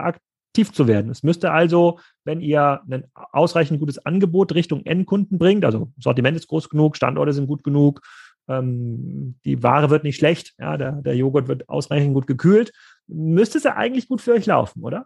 aktiv 0.60 0.74
zu 0.74 0.88
werden. 0.88 1.10
Es 1.10 1.24
müsste 1.24 1.52
also, 1.52 2.00
wenn 2.26 2.42
ihr 2.42 2.82
ein 2.90 3.06
ausreichend 3.14 3.80
gutes 3.80 4.06
Angebot 4.06 4.54
Richtung 4.54 4.86
Endkunden 4.86 5.38
bringt, 5.38 5.64
also 5.64 5.92
Sortiment 5.98 6.36
ist 6.38 6.48
groß 6.48 6.70
genug, 6.70 6.98
Standorte 6.98 7.34
sind 7.34 7.48
gut 7.48 7.64
genug, 7.64 8.02
ähm, 8.50 9.36
die 9.46 9.64
Ware 9.64 9.90
wird 9.90 10.04
nicht 10.04 10.18
schlecht, 10.18 10.54
ja, 10.60 10.76
der, 10.78 10.94
der 10.94 11.16
Joghurt 11.16 11.48
wird 11.48 11.70
ausreichend 11.70 12.14
gut 12.14 12.28
gekühlt, 12.28 12.74
müsste 13.08 13.58
es 13.58 13.64
ja 13.64 13.76
eigentlich 13.76 14.08
gut 14.10 14.22
für 14.22 14.34
euch 14.34 14.46
laufen, 14.46 14.84
oder? 14.84 15.06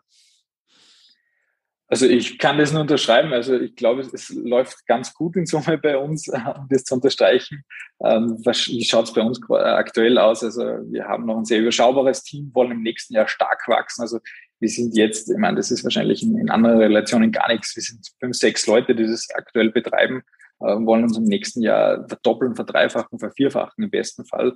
Also 1.93 2.07
ich 2.07 2.39
kann 2.39 2.57
das 2.57 2.73
nur 2.73 2.81
unterschreiben. 2.81 3.33
Also 3.33 3.53
ich 3.53 3.75
glaube, 3.75 4.01
es, 4.01 4.29
läuft 4.29 4.87
ganz 4.87 5.13
gut 5.13 5.35
in 5.35 5.45
Summe 5.45 5.77
bei 5.77 5.95
uns, 5.95 6.27
um 6.57 6.67
das 6.67 6.85
zu 6.85 6.95
unterstreichen. 6.95 7.63
Ähm, 8.03 8.39
wie 8.39 8.83
schaut 8.83 9.05
es 9.05 9.13
bei 9.13 9.21
uns 9.21 9.39
aktuell 9.47 10.17
aus? 10.17 10.43
Also 10.43 10.63
wir 10.63 11.05
haben 11.05 11.27
noch 11.27 11.37
ein 11.37 11.45
sehr 11.45 11.59
überschaubares 11.59 12.23
Team, 12.23 12.49
wollen 12.55 12.71
im 12.71 12.81
nächsten 12.81 13.13
Jahr 13.13 13.27
stark 13.27 13.67
wachsen. 13.67 14.01
Also 14.01 14.17
wir 14.59 14.69
sind 14.69 14.97
jetzt, 14.97 15.29
ich 15.29 15.37
meine, 15.37 15.57
das 15.57 15.69
ist 15.69 15.83
wahrscheinlich 15.83 16.23
in, 16.23 16.35
in 16.35 16.49
anderen 16.49 16.79
Relationen 16.79 17.31
gar 17.31 17.47
nichts. 17.47 17.75
Wir 17.75 17.83
sind 17.83 18.07
fünf, 18.19 18.35
sechs 18.35 18.65
Leute, 18.65 18.95
die 18.95 19.05
das 19.05 19.27
aktuell 19.35 19.69
betreiben, 19.69 20.23
äh, 20.61 20.65
wollen 20.65 21.03
uns 21.03 21.15
im 21.15 21.25
nächsten 21.25 21.61
Jahr 21.61 22.07
verdoppeln, 22.07 22.55
verdreifachen, 22.55 23.19
vervierfachen 23.19 23.83
im 23.83 23.91
besten 23.91 24.25
Fall. 24.25 24.53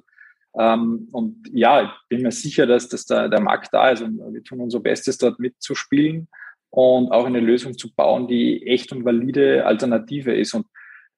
Ähm, 0.58 1.08
und 1.12 1.48
ja, 1.54 1.84
ich 1.84 1.92
bin 2.10 2.24
mir 2.24 2.32
sicher, 2.32 2.66
dass, 2.66 2.90
dass 2.90 3.06
da 3.06 3.28
der 3.28 3.42
Markt 3.42 3.72
da 3.74 3.92
ist 3.92 4.02
und 4.02 4.18
wir 4.34 4.44
tun 4.44 4.60
unser 4.60 4.80
Bestes, 4.80 5.20
dort 5.20 5.38
mitzuspielen 5.38 6.28
und 6.70 7.12
auch 7.12 7.26
eine 7.26 7.40
Lösung 7.40 7.78
zu 7.78 7.94
bauen, 7.94 8.28
die 8.28 8.66
echt 8.68 8.92
und 8.92 9.06
valide 9.06 9.66
Alternative 9.66 10.34
ist. 10.34 10.54
Und 10.54 10.66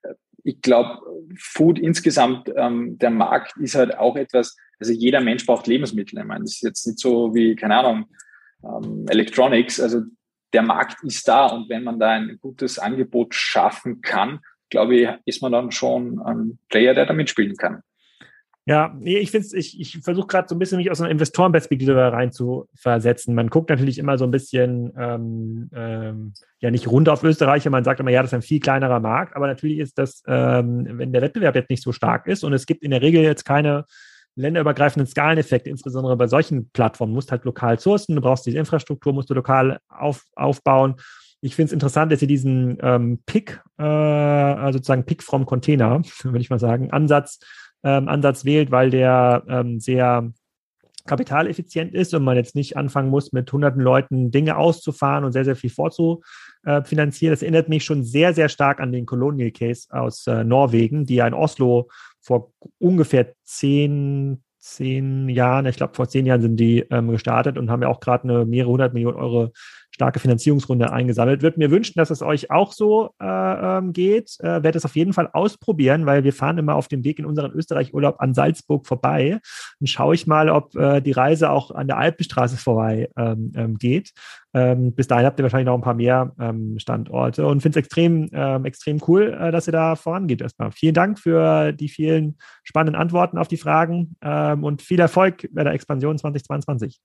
äh, 0.03 0.13
ich 0.43 0.61
glaube, 0.61 0.99
Food 1.37 1.79
insgesamt, 1.79 2.51
ähm, 2.55 2.97
der 2.97 3.09
Markt 3.09 3.55
ist 3.57 3.75
halt 3.75 3.97
auch 3.97 4.15
etwas, 4.15 4.55
also 4.79 4.93
jeder 4.93 5.21
Mensch 5.21 5.45
braucht 5.45 5.67
Lebensmittel. 5.67 6.19
Ich 6.19 6.25
meine, 6.25 6.45
das 6.45 6.55
ist 6.55 6.63
jetzt 6.63 6.87
nicht 6.87 6.99
so 6.99 7.33
wie, 7.33 7.55
keine 7.55 7.77
Ahnung, 7.77 8.05
ähm, 8.63 9.05
Electronics. 9.09 9.79
Also 9.79 10.01
der 10.53 10.61
Markt 10.61 11.03
ist 11.03 11.27
da 11.27 11.47
und 11.47 11.69
wenn 11.69 11.83
man 11.83 11.99
da 11.99 12.11
ein 12.11 12.37
gutes 12.41 12.79
Angebot 12.79 13.35
schaffen 13.35 14.01
kann, 14.01 14.39
glaube 14.69 14.95
ich, 14.95 15.09
ist 15.25 15.41
man 15.41 15.51
dann 15.51 15.71
schon 15.71 16.19
ein 16.19 16.59
Player, 16.69 16.93
der 16.93 17.05
da 17.05 17.13
mitspielen 17.13 17.55
kann. 17.55 17.81
Ja, 18.69 18.95
nee, 18.99 19.17
ich 19.17 19.31
finde 19.31 19.47
ich, 19.57 19.79
ich 19.79 19.97
versuche 20.03 20.27
gerade 20.27 20.47
so 20.47 20.53
ein 20.53 20.59
bisschen 20.59 20.77
mich 20.77 20.91
aus 20.91 21.01
einer 21.01 21.09
Investorenperspektive 21.09 22.13
rein 22.13 22.31
zu 22.31 22.69
versetzen. 22.75 23.33
Man 23.33 23.49
guckt 23.49 23.71
natürlich 23.71 23.97
immer 23.97 24.19
so 24.19 24.25
ein 24.25 24.29
bisschen, 24.31 24.93
ähm, 24.95 25.71
ähm, 25.73 26.33
ja, 26.59 26.69
nicht 26.69 26.87
rund 26.87 27.09
auf 27.09 27.23
Österreich, 27.23 27.67
man 27.67 27.83
sagt 27.83 27.99
immer, 27.99 28.11
ja, 28.11 28.21
das 28.21 28.29
ist 28.29 28.35
ein 28.35 28.43
viel 28.43 28.59
kleinerer 28.59 28.99
Markt, 28.99 29.35
aber 29.35 29.47
natürlich 29.47 29.79
ist 29.79 29.97
das, 29.97 30.21
ähm, 30.27 30.85
wenn 30.87 31.11
der 31.11 31.23
Wettbewerb 31.23 31.55
jetzt 31.55 31.71
nicht 31.71 31.81
so 31.81 31.91
stark 31.91 32.27
ist 32.27 32.43
und 32.43 32.53
es 32.53 32.67
gibt 32.67 32.83
in 32.83 32.91
der 32.91 33.01
Regel 33.01 33.23
jetzt 33.23 33.43
keine 33.43 33.85
länderübergreifenden 34.35 35.07
Skaleneffekte, 35.07 35.71
insbesondere 35.71 36.15
bei 36.15 36.27
solchen 36.27 36.69
Plattformen, 36.69 37.13
du 37.13 37.15
musst 37.15 37.31
halt 37.31 37.45
lokal 37.45 37.79
sourcen, 37.79 38.17
du 38.17 38.21
brauchst 38.21 38.45
diese 38.45 38.59
Infrastruktur, 38.59 39.13
musst 39.13 39.31
du 39.31 39.33
lokal 39.33 39.79
auf, 39.89 40.25
aufbauen. 40.35 40.97
Ich 41.41 41.55
finde 41.55 41.69
es 41.69 41.73
interessant, 41.73 42.11
dass 42.11 42.21
ihr 42.21 42.27
diesen 42.27 42.77
ähm, 42.83 43.23
Pick, 43.25 43.63
äh, 43.79 44.71
sozusagen 44.71 45.05
Pick 45.05 45.23
from 45.23 45.47
Container, 45.47 46.03
würde 46.21 46.41
ich 46.41 46.51
mal 46.51 46.59
sagen, 46.59 46.91
Ansatz 46.91 47.39
Ansatz 47.87 48.45
wählt, 48.45 48.71
weil 48.71 48.89
der 48.89 49.43
ähm, 49.47 49.79
sehr 49.79 50.31
kapitaleffizient 51.05 51.93
ist 51.93 52.13
und 52.13 52.23
man 52.23 52.37
jetzt 52.37 52.55
nicht 52.55 52.77
anfangen 52.77 53.09
muss, 53.09 53.31
mit 53.31 53.51
hunderten 53.51 53.81
Leuten 53.81 54.31
Dinge 54.31 54.57
auszufahren 54.57 55.23
und 55.23 55.31
sehr, 55.31 55.45
sehr 55.45 55.55
viel 55.55 55.71
vorzufinanzieren. 55.71 57.33
Das 57.33 57.41
erinnert 57.41 57.67
mich 57.67 57.83
schon 57.83 58.03
sehr, 58.03 58.33
sehr 58.33 58.47
stark 58.47 58.79
an 58.79 58.91
den 58.91 59.05
Colonial 59.05 59.51
Case 59.51 59.87
aus 59.89 60.27
äh, 60.27 60.43
Norwegen, 60.43 61.05
die 61.05 61.15
ja 61.15 61.27
in 61.27 61.33
Oslo 61.33 61.89
vor 62.21 62.51
ungefähr 62.77 63.33
zehn, 63.43 64.43
zehn 64.59 65.29
Jahren, 65.29 65.65
ich 65.65 65.77
glaube 65.77 65.95
vor 65.95 66.07
zehn 66.07 66.25
Jahren 66.25 66.41
sind 66.41 66.57
die 66.57 66.81
ähm, 66.91 67.09
gestartet 67.09 67.57
und 67.57 67.71
haben 67.71 67.81
ja 67.81 67.87
auch 67.87 68.01
gerade 68.01 68.25
eine 68.25 68.45
mehrere 68.45 68.71
hundert 68.71 68.93
Millionen 68.93 69.17
Euro 69.17 69.51
starke 69.99 70.21
Finanzierungsrunde 70.21 70.93
eingesammelt. 70.93 71.41
Würde 71.41 71.59
mir 71.59 71.71
wünschen, 71.71 71.95
dass 71.97 72.09
es 72.09 72.21
euch 72.21 72.49
auch 72.51 72.71
so 72.71 73.09
äh, 73.21 73.25
ähm, 73.25 73.91
geht. 73.91 74.37
Äh, 74.39 74.63
Werde 74.63 74.77
es 74.77 74.85
auf 74.85 74.95
jeden 74.95 75.11
Fall 75.11 75.29
ausprobieren, 75.33 76.05
weil 76.05 76.23
wir 76.23 76.31
fahren 76.31 76.57
immer 76.57 76.75
auf 76.75 76.87
dem 76.87 77.03
Weg 77.03 77.19
in 77.19 77.25
unseren 77.25 77.51
Österreich-Urlaub 77.51 78.15
an 78.19 78.33
Salzburg 78.33 78.87
vorbei. 78.87 79.41
Dann 79.79 79.87
schaue 79.87 80.15
ich 80.15 80.25
mal, 80.25 80.49
ob 80.49 80.73
äh, 80.77 81.01
die 81.01 81.11
Reise 81.11 81.49
auch 81.49 81.71
an 81.71 81.87
der 81.87 81.97
Alpenstraße 81.97 82.55
vorbei 82.55 83.09
ähm, 83.17 83.51
ähm, 83.57 83.77
geht. 83.77 84.11
Ähm, 84.53 84.95
bis 84.95 85.07
dahin 85.07 85.25
habt 85.25 85.37
ihr 85.37 85.43
wahrscheinlich 85.43 85.67
noch 85.67 85.75
ein 85.75 85.81
paar 85.81 85.95
mehr 85.95 86.31
ähm, 86.39 86.79
Standorte 86.79 87.45
und 87.45 87.59
finde 87.59 87.77
es 87.77 87.85
extrem, 87.85 88.29
extrem 88.63 89.01
cool, 89.05 89.37
äh, 89.37 89.51
dass 89.51 89.67
ihr 89.67 89.73
da 89.73 89.97
vorangeht 89.97 90.39
erstmal. 90.39 90.71
Vielen 90.71 90.93
Dank 90.93 91.19
für 91.19 91.73
die 91.73 91.89
vielen 91.89 92.37
spannenden 92.63 92.99
Antworten 92.99 93.37
auf 93.37 93.49
die 93.49 93.57
Fragen 93.57 94.15
und 94.21 94.81
viel 94.81 94.99
Erfolg 94.99 95.49
bei 95.51 95.63
der 95.63 95.73
Expansion 95.73 96.17
2022. 96.17 96.99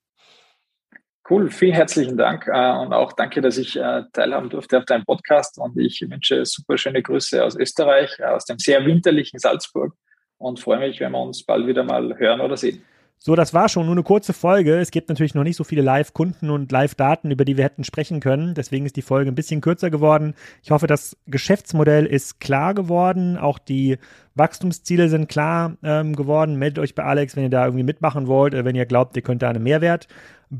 Cool, 1.29 1.49
vielen 1.49 1.73
herzlichen 1.73 2.19
Dank 2.19 2.47
äh, 2.49 2.51
und 2.51 2.93
auch 2.93 3.15
danke, 3.15 3.41
dass 3.41 3.57
ich 3.57 3.77
äh, 3.77 4.03
teilhaben 4.13 4.51
durfte 4.51 4.77
auf 4.77 4.85
deinem 4.85 5.07
Podcast 5.07 5.59
und 5.59 5.79
ich 5.79 6.05
wünsche 6.07 6.45
super 6.45 6.77
schöne 6.77 7.03
Grüße 7.03 7.43
aus 7.43 7.57
Österreich, 7.57 8.19
äh, 8.19 8.25
aus 8.25 8.45
dem 8.45 8.59
sehr 8.59 8.85
winterlichen 8.85 9.39
Salzburg 9.39 9.95
und 10.37 10.61
freue 10.61 10.81
mich, 10.81 11.01
wenn 11.01 11.13
wir 11.13 11.23
uns 11.23 11.43
bald 11.43 11.67
wieder 11.67 11.83
mal 11.83 12.19
hören 12.19 12.43
oder 12.43 12.59
sehen. 12.59 12.85
So, 13.17 13.35
das 13.35 13.55
war 13.55 13.71
schon 13.71 13.87
nur 13.87 13.95
eine 13.95 14.03
kurze 14.03 14.35
Folge. 14.35 14.77
Es 14.77 14.91
gibt 14.91 15.09
natürlich 15.09 15.35
noch 15.35 15.45
nicht 15.45 15.57
so 15.57 15.65
viele 15.65 15.81
Live-Kunden 15.81 16.51
und 16.51 16.71
Live-Daten, 16.71 17.31
über 17.31 17.47
die 17.47 17.57
wir 17.57 17.65
hätten 17.65 17.85
sprechen 17.85 18.21
können. 18.21 18.53
Deswegen 18.53 18.85
ist 18.85 18.97
die 18.97 19.03
Folge 19.03 19.31
ein 19.31 19.35
bisschen 19.35 19.63
kürzer 19.63 19.89
geworden. 19.89 20.35
Ich 20.63 20.71
hoffe, 20.73 20.87
das 20.87 21.17
Geschäftsmodell 21.27 22.05
ist 22.05 22.39
klar 22.39 22.75
geworden. 22.75 23.39
Auch 23.39 23.59
die 23.59 23.97
Wachstumsziele 24.35 25.09
sind 25.09 25.29
klar 25.29 25.77
ähm, 25.83 26.17
geworden. 26.17 26.57
Meldet 26.57 26.81
euch 26.81 26.95
bei 26.95 27.05
Alex, 27.05 27.37
wenn 27.37 27.45
ihr 27.45 27.51
da 27.51 27.65
irgendwie 27.65 27.85
mitmachen 27.85 28.27
wollt 28.27 28.55
oder 28.55 28.65
wenn 28.65 28.77
ihr 28.77 28.87
glaubt, 28.87 29.17
ihr 29.17 29.23
könnt 29.23 29.43
da 29.43 29.51
einen 29.51 29.63
Mehrwert 29.63 30.09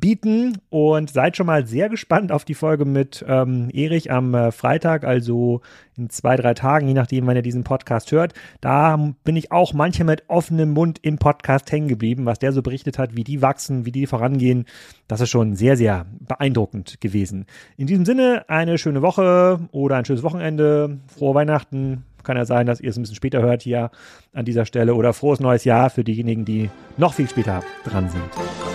bieten 0.01 0.59
und 0.71 1.11
seid 1.11 1.37
schon 1.37 1.47
mal 1.47 1.67
sehr 1.67 1.89
gespannt 1.89 2.33
auf 2.33 2.45
die 2.45 2.55
Folge 2.55 2.85
mit 2.85 3.25
ähm, 3.29 3.71
Erich 3.73 4.11
am 4.11 4.35
äh, 4.35 4.51
Freitag, 4.51 5.05
also 5.05 5.61
in 5.97 6.11
zwei, 6.11 6.37
drei 6.37 6.55
Tagen, 6.55 6.89
je 6.89 6.95
nachdem, 6.95 7.27
wann 7.27 7.37
ihr 7.37 7.43
diesen 7.43 7.65
Podcast 7.65 8.11
hört. 8.13 8.33
Da 8.61 8.97
bin 9.25 9.37
ich 9.37 9.53
auch 9.53 9.73
manchmal 9.73 10.07
mit 10.07 10.25
offenem 10.29 10.71
Mund 10.71 10.99
im 11.03 11.19
Podcast 11.19 11.71
hängen 11.71 11.89
geblieben, 11.89 12.27
was 12.27 12.39
der 12.39 12.53
so 12.53 12.63
berichtet 12.63 12.99
hat, 12.99 13.17
wie 13.17 13.25
die 13.25 13.43
wachsen, 13.43 13.87
wie 13.87 13.93
die 13.93 14.07
vorangehen. 14.07 14.65
Das 15.07 15.21
ist 15.21 15.31
schon 15.31 15.55
sehr, 15.55 15.77
sehr 15.77 16.07
beeindruckend 16.21 17.01
gewesen. 17.01 17.47
In 17.77 17.87
diesem 17.87 18.05
Sinne, 18.05 18.45
eine 18.49 18.79
schöne 18.79 19.03
Woche 19.03 19.61
oder 19.71 19.97
ein 19.97 20.05
schönes 20.05 20.23
Wochenende, 20.23 20.99
frohe 21.07 21.35
Weihnachten. 21.35 22.05
Kann 22.25 22.37
ja 22.37 22.45
sein, 22.45 22.67
dass 22.67 22.81
ihr 22.81 22.91
es 22.91 22.97
ein 22.97 23.03
bisschen 23.03 23.17
später 23.17 23.43
hört 23.43 23.63
hier 23.63 23.91
an 24.33 24.45
dieser 24.45 24.65
Stelle 24.67 24.95
oder 24.95 25.13
frohes 25.13 25.41
neues 25.41 25.65
Jahr 25.65 25.91
für 25.91 26.05
diejenigen, 26.05 26.45
die 26.45 26.71
noch 26.97 27.15
viel 27.15 27.29
später 27.29 27.63
dran 27.85 28.09
sind. 28.09 28.74